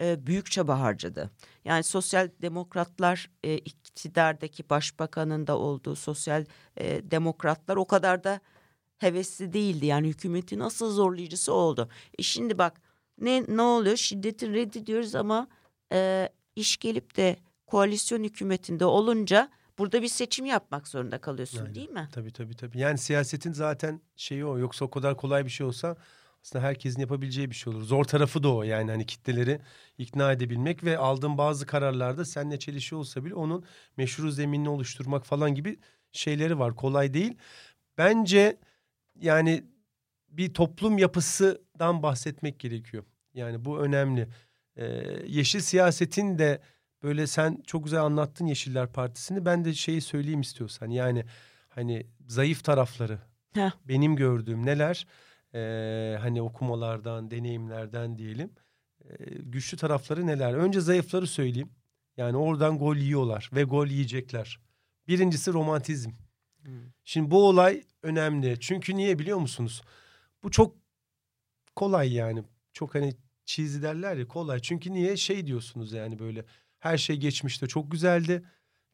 e, 0.00 0.26
büyük 0.26 0.50
çaba 0.50 0.80
harcadı. 0.80 1.30
Yani 1.64 1.82
sosyal 1.82 2.30
demokratlar 2.42 3.30
e, 3.42 3.58
iktidardaki 3.58 4.70
başbakanın 4.70 5.46
da 5.46 5.58
olduğu 5.58 5.96
sosyal 5.96 6.44
e, 6.76 7.10
demokratlar 7.10 7.76
o 7.76 7.84
kadar 7.84 8.24
da 8.24 8.40
hevesli 8.98 9.52
değildi. 9.52 9.86
Yani 9.86 10.08
hükümetin 10.08 10.60
asıl 10.60 10.90
zorlayıcısı 10.90 11.52
oldu. 11.52 11.88
E 12.18 12.22
şimdi 12.22 12.58
bak 12.58 12.80
ne 13.20 13.44
ne 13.48 13.62
oluyor? 13.62 13.96
Şiddeti 13.96 14.52
reddediyoruz 14.52 15.14
ama 15.14 15.48
e, 15.92 16.28
iş 16.56 16.76
gelip 16.76 17.16
de 17.16 17.36
koalisyon 17.66 18.24
hükümetinde 18.24 18.84
olunca 18.84 19.48
burada 19.78 20.02
bir 20.02 20.08
seçim 20.08 20.46
yapmak 20.46 20.88
zorunda 20.88 21.18
kalıyorsun 21.18 21.58
Aynen. 21.58 21.74
değil 21.74 21.90
mi? 21.90 22.08
Tabii 22.12 22.32
tabii 22.32 22.56
tabii. 22.56 22.78
Yani 22.78 22.98
siyasetin 22.98 23.52
zaten 23.52 24.00
şeyi 24.16 24.44
o. 24.44 24.58
Yoksa 24.58 24.84
o 24.84 24.90
kadar 24.90 25.16
kolay 25.16 25.44
bir 25.44 25.50
şey 25.50 25.66
olsa 25.66 25.96
aslında 26.42 26.64
herkesin 26.64 27.00
yapabileceği 27.00 27.50
bir 27.50 27.54
şey 27.54 27.72
olur. 27.72 27.82
Zor 27.82 28.04
tarafı 28.04 28.42
da 28.42 28.54
o 28.54 28.62
yani 28.62 28.90
hani 28.90 29.06
kitleleri 29.06 29.60
ikna 29.98 30.32
edebilmek 30.32 30.84
ve 30.84 30.98
aldığın 30.98 31.38
bazı 31.38 31.66
kararlarda 31.66 32.24
seninle 32.24 32.58
çelişiyor 32.58 33.00
olsa 33.00 33.24
bile 33.24 33.34
onun 33.34 33.64
meşru 33.96 34.30
zeminini 34.30 34.68
oluşturmak 34.68 35.26
falan 35.26 35.54
gibi 35.54 35.78
şeyleri 36.12 36.58
var. 36.58 36.76
Kolay 36.76 37.14
değil. 37.14 37.36
Bence 37.98 38.56
yani 39.20 39.64
bir 40.28 40.54
toplum 40.54 40.98
yapısından 40.98 42.02
bahsetmek 42.02 42.60
gerekiyor. 42.60 43.04
Yani 43.34 43.64
bu 43.64 43.78
önemli. 43.78 44.28
Ee, 44.76 44.84
yeşil 45.26 45.60
siyasetin 45.60 46.38
de 46.38 46.60
böyle 47.02 47.26
sen 47.26 47.62
çok 47.66 47.84
güzel 47.84 48.02
anlattın 48.02 48.46
Yeşiller 48.46 48.92
Partisi'ni. 48.92 49.44
Ben 49.44 49.64
de 49.64 49.74
şeyi 49.74 50.00
söyleyeyim 50.00 50.40
istiyorsan. 50.40 50.90
Yani 50.90 51.24
hani 51.68 52.06
zayıf 52.26 52.64
tarafları. 52.64 53.18
Heh. 53.54 53.70
Benim 53.84 54.16
gördüğüm 54.16 54.66
neler? 54.66 55.06
Ee, 55.54 56.16
hani 56.20 56.42
okumalardan, 56.42 57.30
deneyimlerden 57.30 58.18
diyelim. 58.18 58.50
Ee, 59.04 59.24
güçlü 59.42 59.76
tarafları 59.76 60.26
neler? 60.26 60.54
Önce 60.54 60.80
zayıfları 60.80 61.26
söyleyeyim. 61.26 61.70
Yani 62.16 62.36
oradan 62.36 62.78
gol 62.78 62.96
yiyorlar 62.96 63.50
ve 63.52 63.62
gol 63.62 63.86
yiyecekler. 63.86 64.60
Birincisi 65.08 65.52
romantizm. 65.52 66.10
Şimdi 67.04 67.30
bu 67.30 67.48
olay 67.48 67.82
önemli. 68.02 68.60
Çünkü 68.60 68.96
niye 68.96 69.18
biliyor 69.18 69.38
musunuz? 69.38 69.82
Bu 70.42 70.50
çok 70.50 70.76
kolay 71.76 72.12
yani. 72.12 72.44
Çok 72.72 72.94
hani 72.94 73.14
cheesy 73.44 73.82
derler 73.82 74.16
ya 74.16 74.28
kolay. 74.28 74.58
Çünkü 74.60 74.92
niye 74.92 75.16
şey 75.16 75.46
diyorsunuz 75.46 75.92
yani 75.92 76.18
böyle 76.18 76.44
her 76.78 76.98
şey 76.98 77.16
geçmişte 77.16 77.66
çok 77.66 77.90
güzeldi. 77.90 78.44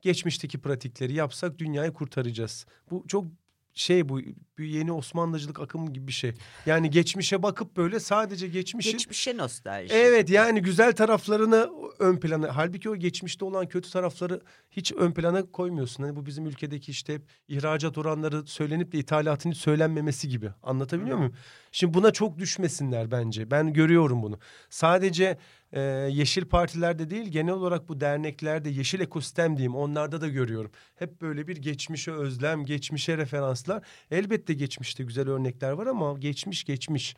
Geçmişteki 0.02 0.60
pratikleri 0.60 1.12
yapsak 1.14 1.58
dünyayı 1.58 1.92
kurtaracağız. 1.92 2.66
Bu 2.90 3.04
çok 3.08 3.26
şey 3.74 4.08
bu 4.08 4.20
bir 4.58 4.64
yeni 4.64 4.92
Osmanlıcılık 4.92 5.60
akımı 5.60 5.92
gibi 5.92 6.06
bir 6.06 6.12
şey. 6.12 6.32
Yani 6.66 6.90
geçmişe 6.90 7.42
bakıp 7.42 7.76
böyle 7.76 8.00
sadece 8.00 8.48
geçmişi 8.48 8.92
Geçmişe 8.92 9.36
nostalji. 9.36 9.94
Evet 9.94 10.30
yani 10.30 10.62
güzel 10.62 10.92
taraflarını 10.92 11.70
ön 11.98 12.16
plana 12.16 12.56
halbuki 12.56 12.90
o 12.90 12.96
geçmişte 12.96 13.44
olan 13.44 13.68
kötü 13.68 13.90
tarafları 13.90 14.40
hiç 14.70 14.92
ön 14.92 15.12
plana 15.12 15.42
koymuyorsun. 15.42 16.02
Hani 16.02 16.16
bu 16.16 16.26
bizim 16.26 16.46
ülkedeki 16.46 16.90
işte 16.90 17.14
hep 17.14 17.22
ihracat 17.48 17.98
oranları 17.98 18.46
söylenip 18.46 18.92
de 18.92 18.98
ithalatın 18.98 19.52
söylenmemesi 19.52 20.28
gibi. 20.28 20.50
Anlatabiliyor 20.62 21.16
muyum? 21.16 21.34
Şimdi 21.72 21.94
buna 21.94 22.10
çok 22.10 22.38
düşmesinler 22.38 23.10
bence. 23.10 23.50
Ben 23.50 23.72
görüyorum 23.72 24.22
bunu. 24.22 24.38
Sadece 24.70 25.38
e, 25.72 25.80
yeşil 26.10 26.44
partilerde 26.44 27.10
değil 27.10 27.28
genel 27.28 27.52
olarak 27.52 27.88
bu 27.88 28.00
derneklerde 28.00 28.70
yeşil 28.70 29.00
ekosistem 29.00 29.56
diyeyim 29.56 29.76
onlarda 29.76 30.20
da 30.20 30.28
görüyorum. 30.28 30.70
Hep 30.94 31.20
böyle 31.20 31.48
bir 31.48 31.56
geçmişe 31.56 32.12
özlem, 32.12 32.64
geçmişe 32.64 33.16
referanslar. 33.18 33.82
Elbette 34.10 34.47
geçmişte 34.54 35.04
güzel 35.04 35.28
örnekler 35.28 35.70
var 35.70 35.87
ama 35.87 36.18
geçmiş 36.18 36.64
geçmiş. 36.64 37.16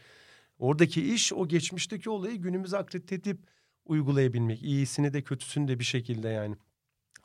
Oradaki 0.58 1.14
iş 1.14 1.32
o 1.32 1.48
geçmişteki 1.48 2.10
olayı 2.10 2.36
günümüze 2.36 2.78
akredite 2.78 3.14
edip 3.14 3.38
uygulayabilmek. 3.84 4.62
İyisini 4.62 5.12
de 5.12 5.22
kötüsünü 5.22 5.68
de 5.68 5.78
bir 5.78 5.84
şekilde 5.84 6.28
yani. 6.28 6.56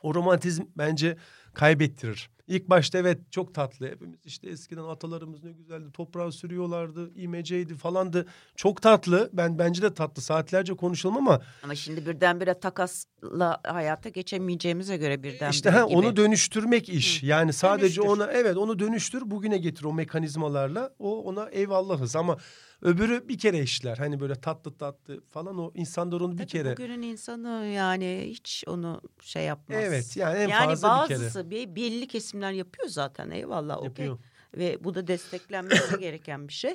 O 0.02 0.14
romantizm 0.14 0.62
bence 0.78 1.16
kaybettirir. 1.54 2.30
İlk 2.48 2.70
başta 2.70 2.98
evet 2.98 3.18
çok 3.32 3.54
tatlı. 3.54 3.86
Hepimiz 3.86 4.18
işte 4.24 4.48
eskiden 4.50 4.82
atalarımız 4.84 5.44
ne 5.44 5.52
güzeldi. 5.52 5.92
Toprağı 5.92 6.32
sürüyorlardı, 6.32 7.14
imeceydi 7.14 7.74
falandı. 7.74 8.26
Çok 8.56 8.82
tatlı. 8.82 9.30
Ben 9.32 9.58
bence 9.58 9.82
de 9.82 9.94
tatlı. 9.94 10.22
Saatlerce 10.22 10.74
konuşalım 10.74 11.16
ama 11.16 11.40
Ama 11.62 11.74
şimdi 11.74 12.06
birdenbire 12.06 12.60
takasla 12.60 13.60
hayata 13.66 14.08
geçemeyeceğimize 14.08 14.96
göre 14.96 15.22
birdenbire 15.22 15.50
işte 15.50 15.70
ha, 15.70 15.84
gibi. 15.86 15.96
onu 15.96 16.16
dönüştürmek 16.16 16.88
iş. 16.88 17.22
Yani 17.22 17.52
sadece 17.52 18.02
Dönüştür. 18.02 18.16
ona 18.22 18.32
evet 18.32 18.56
onu 18.56 18.78
dönüştür 18.78 19.22
bugüne 19.30 19.58
getir 19.58 19.84
o 19.84 19.92
mekanizmalarla. 19.92 20.90
O 20.98 21.22
ona 21.22 21.48
eyvallahız 21.48 22.16
ama 22.16 22.36
öbürü 22.82 23.28
bir 23.28 23.38
kere 23.38 23.62
işler. 23.62 23.96
Hani 23.96 24.20
böyle 24.20 24.34
tatlı 24.34 24.76
tatlı 24.76 25.20
falan 25.26 25.58
o 25.58 25.72
insanlar 25.74 26.20
onu 26.20 26.32
bir 26.32 26.38
Tabii 26.38 26.48
kere. 26.48 26.72
Bugünün 26.72 27.02
insanı 27.02 27.66
yani 27.66 28.24
hiç 28.26 28.64
onu 28.66 29.00
şey 29.20 29.44
yapmaz. 29.44 29.78
Evet 29.84 30.16
yani 30.16 30.38
en 30.38 30.48
yani 30.48 30.66
fazla 30.66 31.02
bir 31.02 31.08
kere. 31.08 31.20
bazısı 31.20 31.50
bir 31.50 31.76
belli 31.76 32.08
kesimler 32.08 32.52
yapıyor 32.52 32.88
zaten 32.88 33.30
eyvallah 33.30 33.78
okey. 33.82 34.10
Ve 34.56 34.84
bu 34.84 34.94
da 34.94 35.06
desteklenmesi 35.06 35.98
gereken 36.00 36.48
bir 36.48 36.52
şey. 36.52 36.74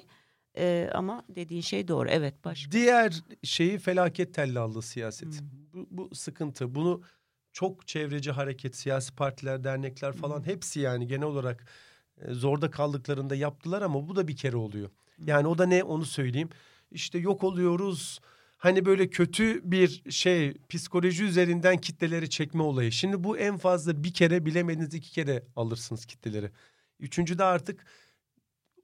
Ee, 0.58 0.90
ama 0.94 1.26
dediğin 1.30 1.62
şey 1.62 1.88
doğru 1.88 2.10
evet 2.10 2.46
başka. 2.46 2.72
Diğer 2.72 3.14
şeyi 3.44 3.78
felaket 3.80 4.34
tellallığı 4.34 4.82
siyaset. 4.82 5.42
Hmm. 5.42 5.48
Bu, 5.74 5.88
bu 5.92 6.16
sıkıntı. 6.16 6.76
Bunu 6.76 7.02
çok 7.54 7.88
çevreci 7.88 8.32
hareket, 8.32 8.76
siyasi 8.76 9.16
partiler, 9.16 9.64
dernekler 9.64 10.14
falan 10.14 10.38
Hmm. 10.38 10.46
hepsi 10.46 10.80
yani 10.80 11.08
genel 11.08 11.24
olarak 11.24 11.66
e, 12.22 12.34
zorda 12.34 12.72
kaldıklarında 12.72 13.36
yaptılar 13.36 13.82
ama 13.82 14.08
bu 14.08 14.16
da 14.16 14.28
bir 14.28 14.36
kere 14.36 14.58
oluyor. 14.58 14.90
Yani 15.26 15.48
o 15.48 15.58
da 15.58 15.66
ne 15.66 15.84
onu 15.84 16.06
söyleyeyim. 16.06 16.50
İşte 16.92 17.18
yok 17.18 17.44
oluyoruz. 17.44 18.20
Hani 18.58 18.86
böyle 18.86 19.10
kötü 19.10 19.72
bir 19.72 20.12
şey 20.12 20.54
psikoloji 20.70 21.24
üzerinden 21.24 21.78
kitleleri 21.78 22.30
çekme 22.30 22.64
olayı. 22.64 22.92
Şimdi 22.92 23.24
bu 23.24 23.38
en 23.38 23.58
fazla 23.58 24.04
bir 24.04 24.14
kere 24.14 24.46
bilemediniz 24.46 24.94
iki 24.94 25.12
kere 25.12 25.44
alırsınız 25.56 26.06
kitleleri. 26.06 26.52
Üçüncü 27.00 27.38
de 27.38 27.44
artık 27.44 27.86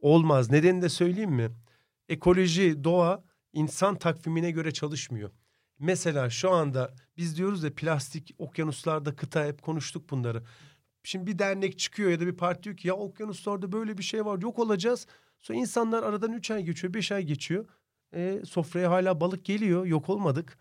olmaz. 0.02 0.52
Nedenini 0.52 0.82
de 0.82 0.90
söyleyeyim 0.90 1.32
mi? 1.32 1.50
Ekoloji, 2.10 2.84
doğa 2.84 3.24
insan 3.54 3.96
takvimine 3.96 4.52
göre 4.52 4.72
çalışmıyor. 4.72 5.32
Mesela 5.80 6.30
şu 6.30 6.52
anda 6.52 6.96
biz 7.18 7.38
diyoruz 7.38 7.64
ya 7.64 7.74
plastik 7.76 8.36
okyanuslarda 8.38 9.16
kıta 9.16 9.46
hep 9.46 9.62
konuştuk 9.62 10.10
bunları. 10.10 10.44
Şimdi 11.04 11.28
bir 11.28 11.40
dernek 11.40 11.80
çıkıyor 11.80 12.12
ya 12.12 12.20
da 12.20 12.26
bir 12.26 12.38
parti 12.38 12.64
diyor 12.64 12.78
ki 12.78 12.88
ya 12.88 12.94
okyanuslarda 12.94 13.72
böyle 13.72 13.98
bir 13.98 14.04
şey 14.04 14.26
var 14.26 14.42
yok 14.42 14.60
olacağız. 14.60 15.08
Sonra 15.42 15.60
insanlar 15.60 16.04
aradan 16.04 16.34
üç 16.34 16.52
ay 16.52 16.64
geçiyor 16.64 16.94
beş 16.94 17.12
ay 17.12 17.24
geçiyor. 17.24 17.66
E, 18.14 18.42
sofraya 18.46 18.92
hala 18.92 19.20
balık 19.20 19.46
geliyor 19.46 19.86
yok 19.86 20.10
olmadık. 20.10 20.58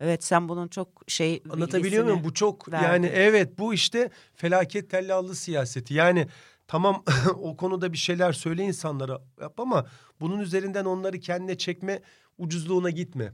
Evet 0.00 0.24
sen 0.24 0.48
bunun 0.48 0.68
çok 0.68 0.88
şey 1.06 1.42
Anlatabiliyor 1.50 2.04
muyum? 2.04 2.24
Bu 2.24 2.34
çok 2.34 2.72
verdin. 2.72 2.86
yani 2.86 3.06
evet 3.06 3.58
bu 3.58 3.74
işte 3.74 4.10
felaket 4.34 4.90
tellallı 4.90 5.34
siyaseti. 5.34 5.94
Yani 5.94 6.26
tamam 6.68 7.04
o 7.36 7.56
konuda 7.56 7.92
bir 7.92 7.98
şeyler 7.98 8.32
söyle 8.32 8.62
insanlara 8.62 9.20
yap 9.40 9.60
ama 9.60 9.86
bunun 10.20 10.38
üzerinden 10.38 10.84
onları 10.84 11.20
kendine 11.20 11.58
çekme 11.58 12.02
ucuzluğuna 12.38 12.90
gitme. 12.90 13.32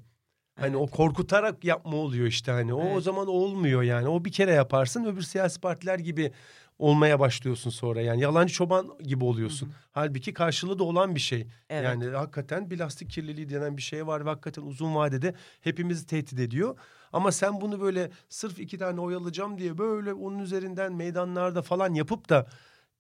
Hani 0.62 0.76
o 0.76 0.86
korkutarak 0.86 1.64
yapma 1.64 1.96
oluyor 1.96 2.26
işte 2.26 2.52
hani. 2.52 2.74
O 2.74 2.78
o 2.78 2.84
Evet. 2.92 3.02
zaman 3.02 3.26
olmuyor 3.28 3.82
yani. 3.82 4.08
O 4.08 4.24
bir 4.24 4.32
kere 4.32 4.52
yaparsın 4.52 5.04
öbür 5.04 5.22
siyasi 5.22 5.60
partiler 5.60 5.98
gibi 5.98 6.32
olmaya 6.78 7.20
başlıyorsun 7.20 7.70
sonra. 7.70 8.00
Yani 8.00 8.20
yalancı 8.20 8.54
çoban 8.54 8.98
gibi 9.02 9.24
oluyorsun. 9.24 9.72
Halbuki 9.92 10.32
karşılığı 10.32 10.78
da 10.78 10.84
olan 10.84 11.14
bir 11.14 11.20
şey. 11.20 11.46
Evet. 11.70 11.84
Yani 11.84 12.04
hakikaten 12.06 12.68
plastik 12.68 13.10
kirliliği 13.10 13.48
denen 13.50 13.76
bir 13.76 13.82
şey 13.82 14.06
var 14.06 14.24
ve 14.24 14.28
hakikaten 14.28 14.62
uzun 14.62 14.94
vadede 14.94 15.34
hepimizi 15.60 16.06
tehdit 16.06 16.38
ediyor. 16.40 16.76
Ama 17.12 17.32
sen 17.32 17.60
bunu 17.60 17.80
böyle 17.80 18.10
sırf 18.28 18.60
iki 18.60 18.78
tane 18.78 19.00
oy 19.00 19.14
alacağım 19.14 19.58
diye 19.58 19.78
böyle 19.78 20.12
onun 20.12 20.38
üzerinden 20.38 20.92
meydanlarda 20.92 21.62
falan 21.62 21.94
yapıp 21.94 22.28
da 22.28 22.46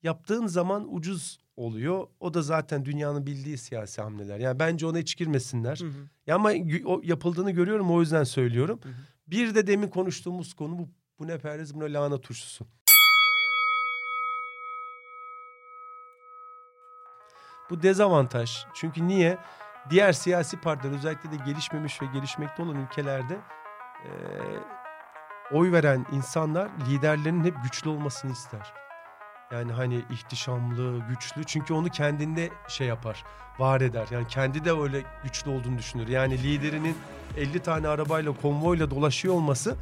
yaptığın 0.02 0.46
zaman 0.46 0.94
ucuz 0.94 1.38
oluyor. 1.56 2.06
O 2.20 2.34
da 2.34 2.42
zaten 2.42 2.84
dünyanın 2.84 3.26
bildiği 3.26 3.58
siyasi 3.58 4.02
hamleler. 4.02 4.38
Yani 4.38 4.58
bence 4.58 4.86
ona 4.86 4.98
hiç 4.98 5.16
girmesinler. 5.16 5.76
Hı 5.80 5.84
hı. 5.84 6.08
Ya 6.26 6.34
ama 6.34 6.50
o 6.84 7.00
yapıldığını 7.04 7.50
görüyorum 7.50 7.90
o 7.90 8.00
yüzden 8.00 8.24
söylüyorum. 8.24 8.80
Hı 8.82 8.88
hı. 8.88 8.92
Bir 9.26 9.54
de 9.54 9.66
demin 9.66 9.88
konuştuğumuz 9.88 10.54
konu 10.54 10.78
bu. 10.78 10.88
Bu 11.18 11.26
ne 11.26 11.38
perhiz 11.38 11.74
bu 11.74 11.80
ne 11.80 11.92
lahana 11.92 12.20
turşusu. 12.20 12.66
Bu 17.70 17.82
dezavantaj. 17.82 18.64
Çünkü 18.74 19.08
niye? 19.08 19.38
Diğer 19.90 20.12
siyasi 20.12 20.60
partiler 20.60 20.94
özellikle 20.94 21.32
de 21.32 21.36
gelişmemiş 21.46 22.02
ve 22.02 22.06
gelişmekte 22.06 22.62
olan 22.62 22.76
ülkelerde 22.76 23.40
eee, 24.04 24.10
oy 25.52 25.72
veren 25.72 26.06
insanlar 26.12 26.70
liderlerinin 26.90 27.44
hep 27.44 27.54
güçlü 27.62 27.90
olmasını 27.90 28.32
ister. 28.32 28.81
Yani 29.52 29.72
hani 29.72 30.00
ihtişamlı, 30.10 30.98
güçlü. 31.08 31.44
Çünkü 31.44 31.74
onu 31.74 31.88
kendinde 31.88 32.50
şey 32.68 32.86
yapar, 32.86 33.24
var 33.58 33.80
eder. 33.80 34.06
Yani 34.10 34.28
kendi 34.28 34.64
de 34.64 34.72
öyle 34.72 35.02
güçlü 35.24 35.50
olduğunu 35.50 35.78
düşünür. 35.78 36.08
Yani 36.08 36.42
liderinin 36.42 36.96
50 37.36 37.58
tane 37.58 37.88
arabayla, 37.88 38.32
konvoyla 38.42 38.90
dolaşıyor 38.90 39.34
olması 39.34 39.76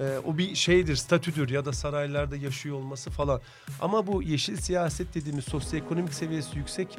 e, 0.00 0.18
o 0.24 0.38
bir 0.38 0.54
şeydir, 0.54 0.96
statüdür 0.96 1.50
ya 1.50 1.64
da 1.64 1.72
saraylarda 1.72 2.36
yaşıyor 2.36 2.76
olması 2.76 3.10
falan. 3.10 3.40
Ama 3.80 4.06
bu 4.06 4.22
yeşil 4.22 4.56
siyaset 4.56 5.14
dediğimiz 5.14 5.44
sosyoekonomik 5.44 6.14
seviyesi 6.14 6.58
yüksek 6.58 6.98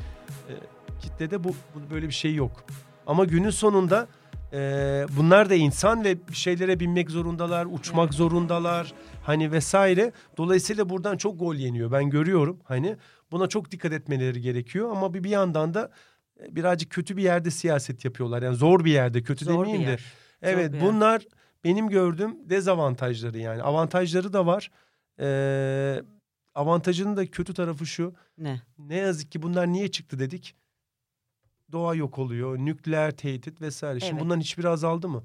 e, 0.49 0.53
kitlede 1.01 1.43
bu, 1.43 1.49
bu 1.49 1.91
böyle 1.91 2.07
bir 2.07 2.13
şey 2.13 2.35
yok. 2.35 2.63
Ama 3.07 3.25
günün 3.25 3.49
sonunda 3.49 4.07
Ee, 4.53 5.05
bunlar 5.17 5.49
da 5.49 5.55
insan 5.55 6.03
ve 6.03 6.27
bir 6.27 6.35
şeylere 6.35 6.79
binmek 6.79 7.11
zorundalar, 7.11 7.67
uçmak 7.71 8.13
zorundalar 8.13 8.93
hani 9.25 9.51
vesaire. 9.51 10.11
Dolayısıyla 10.37 10.89
buradan 10.89 11.17
çok 11.17 11.39
gol 11.39 11.55
yeniyor. 11.55 11.91
Ben 11.91 12.09
görüyorum 12.09 12.59
hani 12.63 12.97
buna 13.31 13.47
çok 13.47 13.71
dikkat 13.71 13.93
etmeleri 13.93 14.41
gerekiyor 14.41 14.91
ama 14.91 15.13
bir 15.13 15.23
bir 15.23 15.29
yandan 15.29 15.73
da 15.73 15.91
e, 16.43 16.55
birazcık 16.55 16.91
kötü 16.91 17.17
bir 17.17 17.23
yerde 17.23 17.51
siyaset 17.51 18.05
yapıyorlar. 18.05 18.41
Yani 18.41 18.55
zor 18.55 18.85
bir 18.85 18.91
yerde, 18.91 19.23
kötü 19.23 19.45
Zor 19.45 19.53
demeyeyim 19.65 19.87
de. 19.87 19.91
yer. 19.91 20.05
Evet 20.41 20.73
yer. 20.73 20.81
bunlar 20.81 21.25
benim 21.63 21.89
gördüğüm 21.89 22.49
dezavantajları 22.49 23.37
yani. 23.37 23.63
Avantajları 23.63 24.33
da 24.33 24.45
var. 24.45 24.71
Ee, 25.19 26.01
avantajının 26.55 27.17
da 27.17 27.25
kötü 27.25 27.53
tarafı 27.53 27.85
şu. 27.85 28.13
Ne? 28.37 28.61
Ne 28.77 28.95
yazık 28.95 29.31
ki 29.31 29.41
bunlar 29.41 29.67
niye 29.67 29.91
çıktı 29.91 30.19
dedik. 30.19 30.55
Doğa 31.71 31.95
yok 31.95 32.19
oluyor, 32.19 32.57
nükleer 32.57 33.11
tehdit 33.11 33.61
vesaire. 33.61 33.99
Şimdi 33.99 34.13
Evet. 34.13 34.23
bunların 34.23 34.41
hiçbiri 34.41 34.69
azaldı 34.69 35.09
mı? 35.09 35.23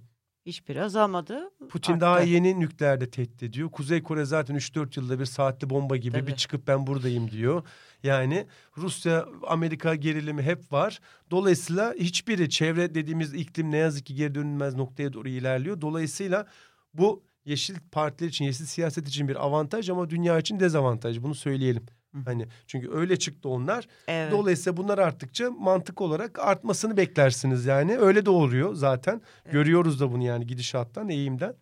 Hiçbiri 0.50 0.82
azalmadı. 0.82 1.50
Putin 1.68 1.92
arttı. 1.92 2.00
daha 2.00 2.20
yeni 2.20 2.60
nükleerde 2.60 3.10
tehdit 3.10 3.42
ediyor. 3.42 3.70
Kuzey 3.70 4.02
Kore 4.02 4.24
zaten 4.24 4.56
3-4 4.56 5.00
yılda 5.00 5.18
bir 5.20 5.24
saatli 5.24 5.70
bomba 5.70 5.96
gibi 5.96 6.14
bir 6.14 6.20
Tabii. 6.20 6.36
çıkıp 6.36 6.66
ben 6.66 6.86
buradayım 6.86 7.30
diyor. 7.30 7.62
Yani 8.02 8.46
Rusya, 8.76 9.26
Amerika 9.46 9.94
gerilimi 9.94 10.42
hep 10.42 10.72
var. 10.72 11.00
Dolayısıyla 11.30 11.94
hiçbiri 11.98 12.50
çevre 12.50 12.94
dediğimiz 12.94 13.34
iklim 13.34 13.70
ne 13.70 13.76
yazık 13.76 14.06
ki 14.06 14.14
geri 14.14 14.34
dönülmez 14.34 14.74
noktaya 14.74 15.12
doğru 15.12 15.28
ilerliyor. 15.28 15.80
Dolayısıyla 15.80 16.46
bu 16.94 17.22
yeşil 17.44 17.76
partiler 17.92 18.28
için, 18.28 18.44
yeşil 18.44 18.64
siyaset 18.64 19.08
için 19.08 19.28
bir 19.28 19.44
avantaj 19.44 19.90
ama 19.90 20.10
dünya 20.10 20.38
için 20.38 20.60
dezavantaj. 20.60 21.22
Bunu 21.22 21.34
söyleyelim. 21.34 21.86
Hani 22.24 22.46
çünkü 22.66 22.90
öyle 22.92 23.18
çıktı 23.18 23.48
onlar. 23.48 23.88
Evet. 24.08 24.32
Dolayısıyla 24.32 24.76
bunlar 24.76 24.98
arttıkça 24.98 25.50
mantık 25.50 26.00
olarak 26.00 26.38
artmasını 26.38 26.96
beklersiniz 26.96 27.66
yani. 27.66 27.98
Öyle 27.98 28.26
de 28.26 28.30
oluyor 28.30 28.74
zaten. 28.74 29.22
Görüyoruz 29.52 30.00
da 30.00 30.12
bunu 30.12 30.24
yani 30.24 30.46
gidişattan, 30.46 31.08
eğimden. 31.08 31.54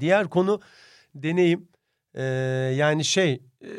Diğer 0.00 0.30
konu 0.30 0.60
deneyim. 1.14 1.68
Ee, 2.14 2.22
yani 2.76 3.04
şey 3.04 3.32
e, 3.60 3.70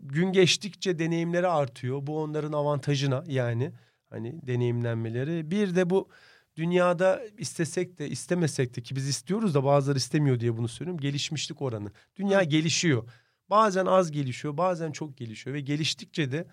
gün 0.00 0.32
geçtikçe 0.32 0.98
deneyimleri 0.98 1.48
artıyor. 1.48 2.06
Bu 2.06 2.22
onların 2.22 2.52
avantajına 2.52 3.24
yani 3.26 3.72
hani 4.10 4.46
deneyimlenmeleri. 4.46 5.50
Bir 5.50 5.76
de 5.76 5.90
bu 5.90 6.08
dünyada 6.56 7.20
istesek 7.38 7.98
de 7.98 8.08
istemesek 8.08 8.76
de 8.76 8.82
ki 8.82 8.96
biz 8.96 9.08
istiyoruz 9.08 9.54
da 9.54 9.64
bazıları 9.64 9.98
istemiyor 9.98 10.40
diye 10.40 10.56
bunu 10.56 10.68
söylüyorum. 10.68 11.00
Gelişmişlik 11.00 11.62
oranı. 11.62 11.90
Dünya 12.16 12.42
gelişiyor. 12.42 13.04
Bazen 13.50 13.86
az 13.86 14.10
gelişiyor, 14.12 14.56
bazen 14.56 14.92
çok 14.92 15.16
gelişiyor 15.16 15.54
ve 15.56 15.60
geliştikçe 15.60 16.32
de 16.32 16.46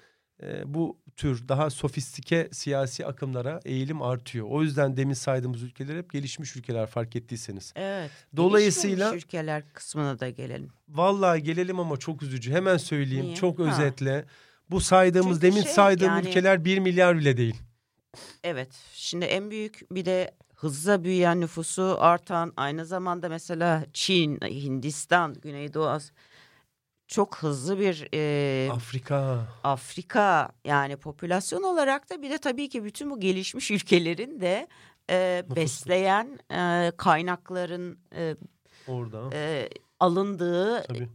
e, 0.44 0.74
bu 0.74 0.98
tür 1.16 1.48
daha 1.48 1.70
sofistike 1.70 2.50
siyasi 2.52 3.06
akımlara 3.06 3.60
eğilim 3.66 4.02
artıyor. 4.02 4.48
O 4.50 4.62
yüzden 4.64 4.98
demin 4.98 5.14
saydığımız 5.14 5.64
ülkeler 5.64 5.98
hep 5.98 6.12
gelişmiş 6.12 6.56
ülkeler 6.56 6.88
fark 6.88 7.16
ettiyseniz. 7.16 7.74
Evet. 7.76 8.12
Dolayısıyla- 8.38 9.16
ülkeler 9.16 9.64
kısmına 9.74 10.20
da 10.20 10.30
gelelim. 10.30 10.70
Vallahi 10.90 11.44
gelelim 11.44 11.80
ama 11.80 11.98
çok 11.98 12.24
üzücü. 12.24 12.52
Hemen 12.52 12.78
söyleyeyim 12.78 13.26
Niye? 13.26 13.36
çok 13.36 13.60
Ha. 13.60 13.64
özetle. 13.64 14.26
Bu 14.70 14.82
saydığımız 14.82 15.42
Çünkü 15.42 15.42
demin 15.42 15.64
şey, 15.64 15.72
saydığım 15.74 16.08
yani- 16.08 16.30
ülkeler 16.30 16.66
1 16.66 16.78
milyar 16.80 17.18
bile 17.18 17.38
değil. 17.38 17.56
Evet. 18.44 18.70
Şimdi 18.94 19.26
en 19.26 19.52
büyük 19.52 19.82
bir 19.92 20.06
de 20.06 20.32
hızla 20.56 21.04
büyüyen 21.04 21.42
nüfusu 21.42 21.96
artan 22.00 22.54
aynı 22.58 22.86
zamanda 22.86 23.30
mesela 23.30 23.86
Çin, 23.94 24.40
Hindistan, 24.42 25.34
Güneydoğu 25.34 25.86
Asya 25.88 26.16
çok 27.08 27.38
hızlı 27.38 27.80
bir 27.80 28.08
e, 28.14 28.72
Afrika. 28.72 29.48
Afrika 29.64 30.50
yani 30.66 30.98
popülasyon 30.98 31.64
olarak 31.64 32.10
da 32.10 32.22
bir 32.22 32.30
de 32.30 32.38
tabii 32.38 32.70
ki 32.70 32.84
bütün 32.84 33.10
bu 33.10 33.20
gelişmiş 33.20 33.72
ülkelerin 33.72 34.42
de 34.42 34.68
e, 35.10 35.44
besleyen 35.56 36.40
e, 36.52 36.92
kaynakların 36.98 38.00
e, 38.16 38.36
Orada. 38.88 39.30
e, 39.34 39.70
alındığı 40.00 40.84
Tabii. 40.84 41.10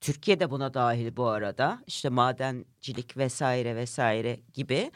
Türkiye 0.00 0.40
de 0.40 0.50
buna 0.50 0.74
dahil 0.74 1.16
bu 1.16 1.26
arada. 1.26 1.82
İşte 1.86 2.08
madencilik 2.08 3.16
vesaire 3.16 3.76
vesaire 3.76 4.40
gibi. 4.54 4.90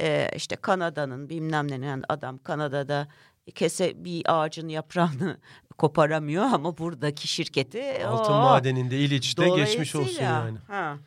Ee, 0.00 0.30
işte 0.36 0.56
Kanada'nın 0.56 1.28
bilmem 1.28 1.70
ne 1.70 1.86
yani 1.86 2.02
adam 2.08 2.38
Kanada'da 2.38 3.08
kese 3.54 4.04
bir 4.04 4.22
ağacın 4.26 4.68
yaprağını 4.68 5.38
koparamıyor 5.78 6.44
ama 6.44 6.78
buradaki 6.78 7.28
şirketi 7.28 8.06
Altın 8.06 8.32
o- 8.32 8.42
madeninde 8.42 8.98
İliç'te 8.98 9.48
geçmiş 9.48 9.94
olsun 9.94 10.22
yani. 10.22 10.58
Ha. 10.66 10.98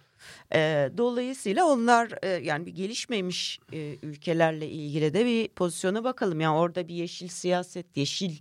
Ee, 0.54 0.90
dolayısıyla 0.98 1.66
onlar 1.66 2.10
e, 2.24 2.28
yani 2.30 2.66
bir 2.66 2.72
gelişmemiş 2.76 3.60
e, 3.74 3.98
ülkelerle 4.02 4.70
ilgili 4.70 5.14
de 5.14 5.26
bir 5.26 5.48
pozisyona 5.48 6.04
bakalım. 6.04 6.42
Yani 6.42 6.56
orada 6.58 6.88
bir 6.88 6.94
yeşil 6.96 7.28
siyaset, 7.28 7.98
yeşil 7.98 8.38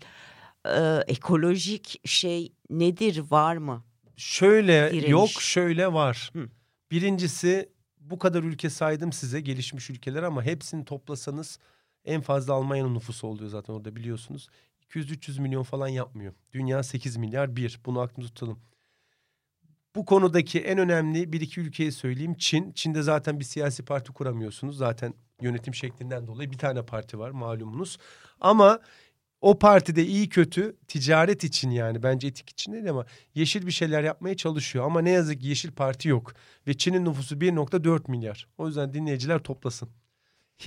e, 0.67 1.05
ekolojik 1.07 2.01
şey 2.09 2.53
nedir 2.71 3.23
var 3.31 3.57
mı? 3.57 3.85
Şöyle 4.17 4.91
Direniş. 4.93 5.11
yok 5.11 5.29
şöyle 5.31 5.93
var. 5.93 6.31
Hı. 6.33 6.49
Birincisi 6.91 7.69
bu 8.01 8.19
kadar 8.19 8.43
ülke 8.43 8.71
saydım 8.71 9.13
size 9.13 9.41
gelişmiş 9.41 9.91
ülkeler 9.91 10.23
ama 10.23 10.43
hepsini 10.43 10.85
toplasanız 10.85 11.59
en 12.05 12.21
fazla 12.21 12.55
Almanya'nın 12.55 12.95
nüfusu 12.95 13.27
oluyor 13.27 13.51
zaten 13.51 13.73
orada 13.75 13.97
biliyorsunuz. 13.97 14.49
200-300 14.91 15.41
milyon 15.41 15.63
falan 15.63 15.89
yapmıyor. 15.89 16.35
Dünya 16.53 16.83
8 16.83 17.17
milyar 17.17 17.57
bir. 17.57 17.81
Bunu 17.87 18.01
aklımda 18.01 18.29
tutalım. 18.29 18.59
Bu 19.97 20.05
konudaki 20.05 20.61
en 20.61 20.79
önemli 20.79 21.33
bir 21.33 21.41
iki 21.41 21.61
ülkeyi 21.61 21.93
söyleyeyim. 21.93 22.35
Çin. 22.39 22.73
Çin'de 22.73 23.03
zaten 23.03 23.41
bir 23.41 23.45
siyasi 23.45 23.85
parti 23.85 24.13
kuramıyorsunuz. 24.13 24.77
Zaten 24.77 25.15
yönetim 25.41 25.75
şeklinden 25.75 26.27
dolayı 26.27 26.51
bir 26.51 26.59
tane 26.59 26.83
parti 26.83 27.19
var 27.19 27.31
malumunuz. 27.31 27.99
Ama 28.41 28.81
o 29.41 29.59
partide 29.59 30.07
iyi 30.07 30.29
kötü 30.29 30.77
ticaret 30.89 31.45
için 31.45 31.71
yani 31.71 32.03
bence 32.03 32.29
etik 32.29 32.51
için 32.51 32.73
değil 32.73 32.91
ama 32.91 33.07
yeşil 33.35 33.67
bir 33.67 33.73
şeyler 33.73 34.03
yapmaya 34.03 34.37
çalışıyor. 34.37 34.85
Ama 34.85 35.01
ne 35.01 35.11
yazık 35.11 35.41
ki 35.41 35.47
yeşil 35.47 35.73
parti 35.73 36.09
yok. 36.09 36.33
Ve 36.67 36.75
Çin'in 36.75 37.05
nüfusu 37.05 37.35
1.4 37.35 38.11
milyar. 38.11 38.49
O 38.59 38.67
yüzden 38.67 38.95
dinleyiciler 38.95 39.39
toplasın. 39.39 39.89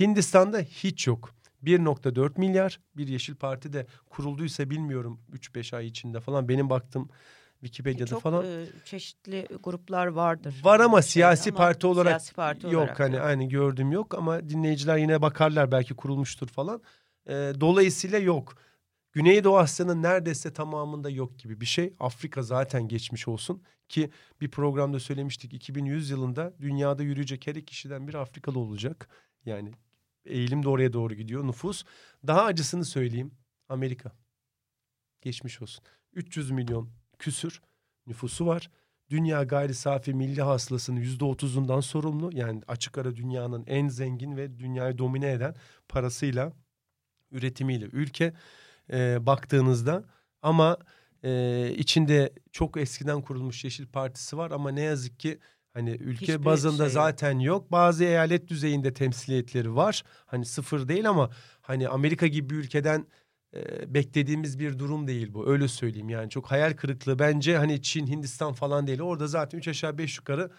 Hindistan'da 0.00 0.58
hiç 0.58 1.06
yok. 1.06 1.34
1.4 1.64 2.38
milyar 2.40 2.80
bir 2.96 3.08
yeşil 3.08 3.34
parti 3.34 3.72
de 3.72 3.86
kurulduysa 4.10 4.70
bilmiyorum 4.70 5.20
3-5 5.32 5.76
ay 5.76 5.86
içinde 5.86 6.20
falan 6.20 6.48
benim 6.48 6.70
baktım 6.70 7.08
Wikipedia'da 7.60 8.10
Çok 8.10 8.22
falan. 8.22 8.44
e, 8.44 8.66
çeşitli 8.84 9.48
gruplar 9.62 10.06
vardır. 10.06 10.54
Var 10.62 10.80
ama 10.80 11.02
Şeyde 11.02 11.12
siyasi 11.12 11.50
ama 11.50 11.58
parti 11.58 11.86
olarak 11.86 12.10
siyasi 12.10 12.34
parti 12.34 12.66
yok 12.66 12.74
olarak 12.74 13.00
hani 13.00 13.20
aynı 13.20 13.44
gördüğüm 13.44 13.92
yok 13.92 14.14
ama 14.14 14.48
dinleyiciler 14.48 14.96
yine 14.96 15.22
bakarlar 15.22 15.72
belki 15.72 15.94
kurulmuştur 15.94 16.48
falan. 16.48 16.82
Ee, 17.28 17.52
dolayısıyla 17.60 18.18
yok. 18.18 18.54
Güneydoğu 19.12 19.58
Asya'nın 19.58 20.02
neredeyse 20.02 20.52
tamamında 20.52 21.10
yok 21.10 21.38
gibi 21.38 21.60
bir 21.60 21.66
şey. 21.66 21.94
Afrika 22.00 22.42
zaten 22.42 22.88
geçmiş 22.88 23.28
olsun 23.28 23.62
ki 23.88 24.10
bir 24.40 24.50
programda 24.50 25.00
söylemiştik 25.00 25.54
2100 25.54 26.10
yılında 26.10 26.54
dünyada 26.60 27.02
yürüyecek 27.02 27.46
her 27.46 27.54
iki 27.54 27.66
kişiden 27.66 28.08
biri 28.08 28.18
Afrikalı 28.18 28.58
olacak. 28.58 29.08
Yani 29.44 29.72
eğilim 30.24 30.62
de 30.62 30.68
oraya 30.68 30.92
doğru 30.92 31.14
gidiyor 31.14 31.46
nüfus. 31.46 31.84
Daha 32.26 32.42
acısını 32.44 32.84
söyleyeyim 32.84 33.30
Amerika. 33.68 34.12
Geçmiş 35.20 35.62
olsun. 35.62 35.84
300 36.12 36.50
milyon 36.50 36.90
küsür 37.18 37.62
nüfusu 38.06 38.46
var. 38.46 38.70
Dünya 39.10 39.44
gayri 39.44 39.74
safi 39.74 40.14
milli 40.14 40.42
hasılasının 40.42 41.00
yüzde 41.00 41.24
otuzundan 41.24 41.80
sorumlu. 41.80 42.30
Yani 42.32 42.62
açık 42.68 42.98
ara 42.98 43.16
dünyanın 43.16 43.64
en 43.66 43.88
zengin 43.88 44.36
ve 44.36 44.58
dünyayı 44.58 44.98
domine 44.98 45.32
eden 45.32 45.54
parasıyla, 45.88 46.52
üretimiyle 47.30 47.84
ülke 47.84 48.34
e, 48.92 49.26
baktığınızda. 49.26 50.04
Ama 50.42 50.76
e, 51.24 51.70
içinde 51.76 52.32
çok 52.52 52.76
eskiden 52.76 53.22
kurulmuş 53.22 53.64
Yeşil 53.64 53.86
Partisi 53.86 54.36
var 54.36 54.50
ama 54.50 54.70
ne 54.70 54.80
yazık 54.80 55.20
ki 55.20 55.38
hani 55.74 55.90
ülke 55.90 56.20
Hiçbir 56.20 56.44
bazında 56.44 56.76
şey 56.76 56.84
yok. 56.84 56.92
zaten 56.92 57.38
yok. 57.38 57.72
Bazı 57.72 58.04
eyalet 58.04 58.48
düzeyinde 58.48 58.94
temsiliyetleri 58.94 59.76
var. 59.76 60.02
Hani 60.26 60.44
sıfır 60.44 60.88
değil 60.88 61.08
ama 61.08 61.30
hani 61.60 61.88
Amerika 61.88 62.26
gibi 62.26 62.50
bir 62.50 62.54
ülkeden 62.54 63.06
e, 63.54 63.94
beklediğimiz 63.94 64.58
bir 64.58 64.78
durum 64.78 65.06
değil 65.06 65.34
bu. 65.34 65.48
Öyle 65.50 65.68
söyleyeyim 65.68 66.08
yani 66.08 66.30
çok 66.30 66.50
hayal 66.50 66.72
kırıklığı 66.72 67.18
bence 67.18 67.56
hani 67.56 67.82
Çin, 67.82 68.06
Hindistan 68.06 68.52
falan 68.52 68.86
değil. 68.86 69.00
Orada 69.00 69.26
zaten 69.26 69.58
üç 69.58 69.68
aşağı 69.68 69.98
beş 69.98 70.18
yukarı 70.18 70.50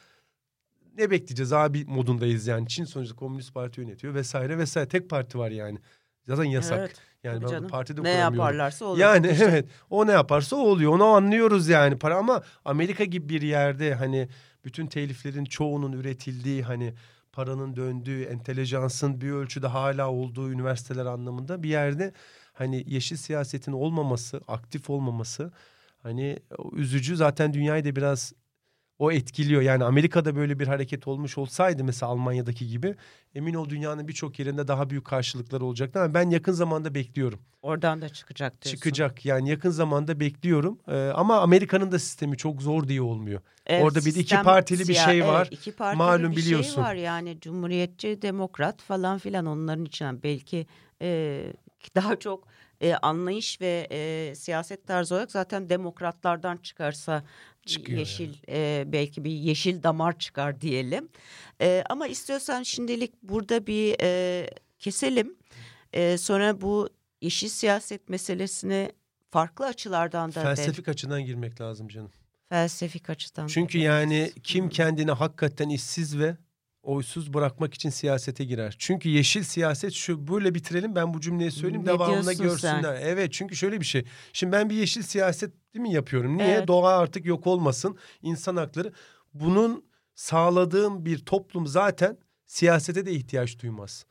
ne 0.97 1.11
bekleyeceğiz 1.11 1.53
abi 1.53 1.85
modundayız 1.85 2.47
yani. 2.47 2.67
Çin 2.67 2.85
sonuçta 2.85 3.15
Komünist 3.15 3.53
Parti 3.53 3.81
yönetiyor 3.81 4.13
vesaire 4.13 4.57
vesaire. 4.57 4.87
Tek 4.89 5.09
parti 5.09 5.37
var 5.37 5.51
yani. 5.51 5.79
Zaten 6.27 6.43
yasak. 6.43 6.79
Evet, 6.79 7.01
yani 7.23 7.35
tabii 7.35 7.45
ben 7.45 7.51
canım. 7.51 7.69
partide 7.69 8.03
ne 8.03 8.09
yaparlarsa 8.09 8.85
olur. 8.85 8.99
Yani 8.99 9.31
İşte. 9.31 9.45
evet 9.45 9.65
o 9.89 10.07
ne 10.07 10.11
yaparsa 10.11 10.55
o 10.55 10.59
oluyor. 10.59 10.91
Onu 10.93 11.05
anlıyoruz 11.05 11.67
yani. 11.67 11.97
Para 11.97 12.17
ama 12.17 12.43
Amerika 12.65 13.03
gibi 13.03 13.29
bir 13.29 13.41
yerde 13.41 13.93
hani 13.95 14.29
bütün 14.65 14.87
teliflerin 14.87 15.45
çoğunun 15.45 15.91
üretildiği 15.91 16.63
hani 16.63 16.93
paranın 17.31 17.75
döndüğü 17.75 18.23
entelejansın 18.23 19.21
bir 19.21 19.31
ölçüde 19.31 19.67
hala 19.67 20.11
olduğu 20.11 20.51
üniversiteler 20.51 21.05
anlamında 21.05 21.63
bir 21.63 21.69
yerde 21.69 22.13
hani 22.53 22.83
yeşil 22.87 23.15
siyasetin 23.15 23.71
olmaması 23.71 24.41
aktif 24.47 24.89
olmaması 24.89 25.51
hani 26.03 26.39
üzücü. 26.73 27.15
Zaten 27.15 27.53
dünyayı 27.53 27.85
da 27.85 27.95
biraz 27.95 28.33
O 28.99 29.11
etkiliyor. 29.11 29.61
Yani 29.61 29.83
Amerika'da 29.83 30.35
böyle 30.35 30.59
bir 30.59 30.67
hareket 30.67 31.07
olmuş 31.07 31.37
olsaydı 31.37 31.83
mesela 31.83 32.11
Almanya'daki 32.11 32.67
gibi 32.67 32.95
emin 33.35 33.53
ol 33.53 33.69
dünyanın 33.69 34.07
birçok 34.07 34.39
yerinde 34.39 34.67
daha 34.67 34.89
büyük 34.89 35.05
karşılıklar 35.05 35.61
olacaktı 35.61 35.99
ama 35.99 36.13
ben 36.13 36.29
yakın 36.29 36.51
zamanda 36.51 36.95
bekliyorum. 36.95 37.39
Oradan 37.61 38.01
da 38.01 38.09
çıkacak 38.09 38.61
diyorsun. 38.61 38.75
Çıkacak 38.77 39.25
yani 39.25 39.49
yakın 39.49 39.69
zamanda 39.69 40.19
bekliyorum. 40.19 40.79
Ee, 40.87 41.11
ama 41.15 41.39
Amerika'nın 41.39 41.91
da 41.91 41.99
sistemi 41.99 42.37
çok 42.37 42.61
zor 42.61 42.87
diye 42.87 43.01
olmuyor. 43.01 43.41
Evet, 43.65 43.83
Orada 43.83 43.99
bir 44.05 44.15
iki 44.15 44.35
partili 44.35 44.87
bir 44.87 44.93
şey 44.93 45.17
evet, 45.17 45.27
var. 45.29 45.47
iki 45.51 45.71
partili 45.71 45.97
Malum 45.97 46.31
bir 46.31 46.37
biliyorsun. 46.37 46.75
şey 46.75 46.83
var 46.83 46.95
yani 46.95 47.39
cumhuriyetçi, 47.41 48.21
demokrat 48.21 48.81
falan 48.81 49.17
filan 49.17 49.45
onların 49.45 49.85
içinden 49.85 50.23
belki 50.23 50.65
e, 51.01 51.41
daha 51.95 52.19
çok 52.19 52.47
e, 52.81 52.93
anlayış 52.93 53.61
ve 53.61 53.87
e, 53.91 54.35
siyaset 54.35 54.87
tarzı 54.87 55.15
olarak 55.15 55.31
zaten 55.31 55.69
demokratlardan 55.69 56.57
çıkarsa 56.57 57.23
Çıkıyor 57.65 57.99
yeşil 57.99 58.33
e, 58.49 58.83
belki 58.87 59.23
bir 59.23 59.31
yeşil 59.31 59.83
damar 59.83 60.19
çıkar 60.19 60.61
diyelim. 60.61 61.09
E, 61.61 61.83
ama 61.89 62.07
istiyorsan 62.07 62.63
şimdilik 62.63 63.23
burada 63.23 63.67
bir 63.67 63.95
e, 64.01 64.49
keselim. 64.79 65.35
E, 65.93 66.17
sonra 66.17 66.61
bu 66.61 66.89
yeşil 67.21 67.47
siyaset 67.47 68.09
meselesini 68.09 68.91
farklı 69.31 69.65
açılardan 69.65 70.35
da 70.35 70.41
Felsefik 70.41 70.87
açıdan 70.87 71.25
girmek 71.25 71.61
lazım 71.61 71.87
canım. 71.87 72.11
felsefik 72.49 73.09
açıdan. 73.09 73.43
da 73.43 73.47
Çünkü 73.47 73.77
yani 73.77 74.31
kim 74.43 74.69
kendini 74.69 75.11
hakikaten 75.11 75.69
işsiz 75.69 76.19
ve 76.19 76.37
oysuz 76.89 77.33
bırakmak 77.33 77.73
için 77.73 77.89
siyasete 77.89 78.43
girer. 78.45 78.75
Çünkü 78.79 79.09
yeşil 79.09 79.43
siyaset 79.43 79.93
şu 79.93 80.27
böyle 80.27 80.55
bitirelim 80.55 80.95
ben 80.95 81.13
bu 81.13 81.21
cümleyi 81.21 81.51
söyleyeyim 81.51 81.81
Ne 81.85 81.87
devamında 81.87 82.33
görsünler. 82.33 82.83
sen? 82.83 83.01
Evet 83.01 83.33
çünkü 83.33 83.55
şöyle 83.55 83.79
bir 83.79 83.85
şey. 83.85 84.05
Şimdi 84.33 84.51
ben 84.51 84.69
bir 84.69 84.75
yeşil 84.75 85.01
siyaset 85.01 85.53
değil 85.73 85.81
mi 85.81 85.93
yapıyorum? 85.93 86.37
Niye? 86.37 86.47
Evet. 86.47 86.67
Doğa 86.67 86.97
artık 86.97 87.25
yok 87.25 87.47
olmasın. 87.47 87.97
insan 88.21 88.55
hakları. 88.55 88.93
Bunun 89.33 89.85
sağladığım 90.15 91.05
bir 91.05 91.17
toplum 91.19 91.67
zaten 91.67 92.17
siyasete 92.45 93.05
de 93.05 93.11
ihtiyaç 93.11 93.59
duymaz. 93.59 94.05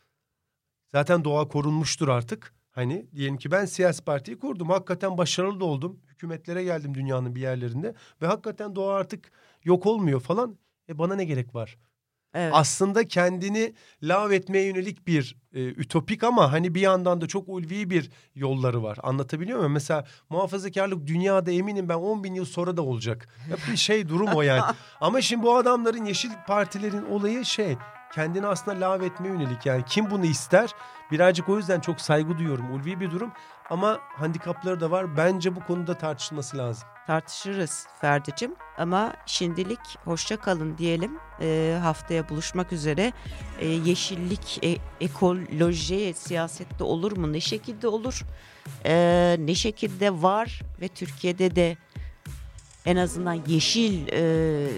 Zaten 0.92 1.24
doğa 1.24 1.48
korunmuştur 1.48 2.08
artık. 2.08 2.54
Hani 2.70 3.06
diyelim 3.16 3.36
ki 3.36 3.50
ben 3.50 3.64
siyasi 3.64 4.04
partiyi 4.04 4.38
kurdum. 4.38 4.68
Hakikaten 4.68 5.18
başarılı 5.18 5.60
da 5.60 5.64
oldum. 5.64 6.00
Hükümetlere 6.06 6.64
geldim 6.64 6.94
dünyanın 6.94 7.34
bir 7.34 7.40
yerlerinde. 7.40 7.94
Ve 8.22 8.26
hakikaten 8.26 8.76
doğa 8.76 8.94
artık 8.94 9.32
yok 9.64 9.86
olmuyor 9.86 10.20
falan. 10.20 10.58
E 10.88 10.98
bana 10.98 11.14
ne 11.14 11.24
gerek 11.24 11.54
var? 11.54 11.78
Evet. 12.34 12.52
Aslında 12.54 13.08
kendini 13.08 13.74
lav 14.02 14.30
etmeye 14.30 14.66
yönelik 14.66 15.06
bir 15.06 15.36
e, 15.54 15.64
ütopik 15.64 16.24
ama 16.24 16.52
hani 16.52 16.74
bir 16.74 16.80
yandan 16.80 17.20
da 17.20 17.26
çok 17.26 17.48
ulvi 17.48 17.90
bir 17.90 18.10
yolları 18.34 18.82
var. 18.82 18.98
Anlatabiliyor 19.02 19.58
muyum? 19.58 19.72
Mesela 19.72 20.04
muhafazakarlık 20.30 21.06
dünyada 21.06 21.50
eminim 21.50 21.88
ben 21.88 21.94
10 21.94 22.24
bin 22.24 22.34
yıl 22.34 22.44
sonra 22.44 22.76
da 22.76 22.82
olacak. 22.82 23.28
Hep 23.48 23.58
bir 23.72 23.76
şey 23.76 24.08
durum 24.08 24.28
o 24.34 24.42
yani. 24.42 24.62
ama 25.00 25.20
şimdi 25.20 25.42
bu 25.42 25.56
adamların 25.56 26.04
yeşil 26.04 26.30
partilerin 26.46 27.04
olayı 27.04 27.44
şey 27.44 27.76
kendini 28.14 28.46
aslında 28.46 28.80
lav 28.80 29.00
etmeye 29.00 29.28
yönelik 29.28 29.66
yani 29.66 29.84
kim 29.86 30.10
bunu 30.10 30.24
ister 30.26 30.74
birazcık 31.10 31.48
o 31.48 31.56
yüzden 31.56 31.80
çok 31.80 32.00
saygı 32.00 32.38
duyuyorum 32.38 32.74
ulvi 32.74 33.00
bir 33.00 33.10
durum 33.10 33.32
ama 33.70 33.98
handikapları 34.16 34.80
da 34.80 34.90
var 34.90 35.16
bence 35.16 35.56
bu 35.56 35.60
konuda 35.60 35.98
tartışılması 35.98 36.58
lazım. 36.58 36.88
tartışırız 37.06 37.86
Ferdi'cim 38.00 38.54
ama 38.78 39.12
şimdilik 39.26 39.78
hoşça 40.04 40.36
kalın 40.36 40.78
diyelim. 40.78 41.18
Ee, 41.40 41.78
haftaya 41.82 42.28
buluşmak 42.28 42.72
üzere. 42.72 43.12
Ee, 43.58 43.66
yeşillik, 43.66 44.64
e- 44.64 44.78
ekoloji 45.00 46.14
siyasette 46.16 46.84
olur 46.84 47.16
mu? 47.16 47.32
Ne 47.32 47.40
şekilde 47.40 47.88
olur? 47.88 48.22
Ee, 48.84 49.36
ne 49.38 49.54
şekilde 49.54 50.22
var 50.22 50.62
ve 50.80 50.88
Türkiye'de 50.88 51.56
de 51.56 51.76
en 52.86 52.96
azından 52.96 53.34
yeşil 53.46 54.08
e, 54.12 54.68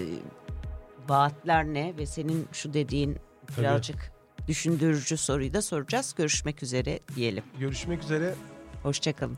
vaatler 1.09 1.65
ne 1.65 1.93
ve 1.97 2.05
senin 2.05 2.47
şu 2.51 2.73
dediğin 2.73 3.17
Tabii. 3.47 3.57
birazcık 3.61 4.11
düşündürücü 4.47 5.17
soruyu 5.17 5.53
da 5.53 5.61
soracağız. 5.61 6.13
Görüşmek 6.17 6.63
üzere 6.63 6.99
diyelim. 7.15 7.43
Görüşmek 7.59 8.03
üzere. 8.03 8.35
Hoşçakalın. 8.83 9.37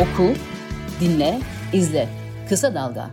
Oku, 0.00 0.34
dinle, 1.00 1.40
izle. 1.72 2.08
Kısa 2.48 2.74
Dalga. 2.74 3.10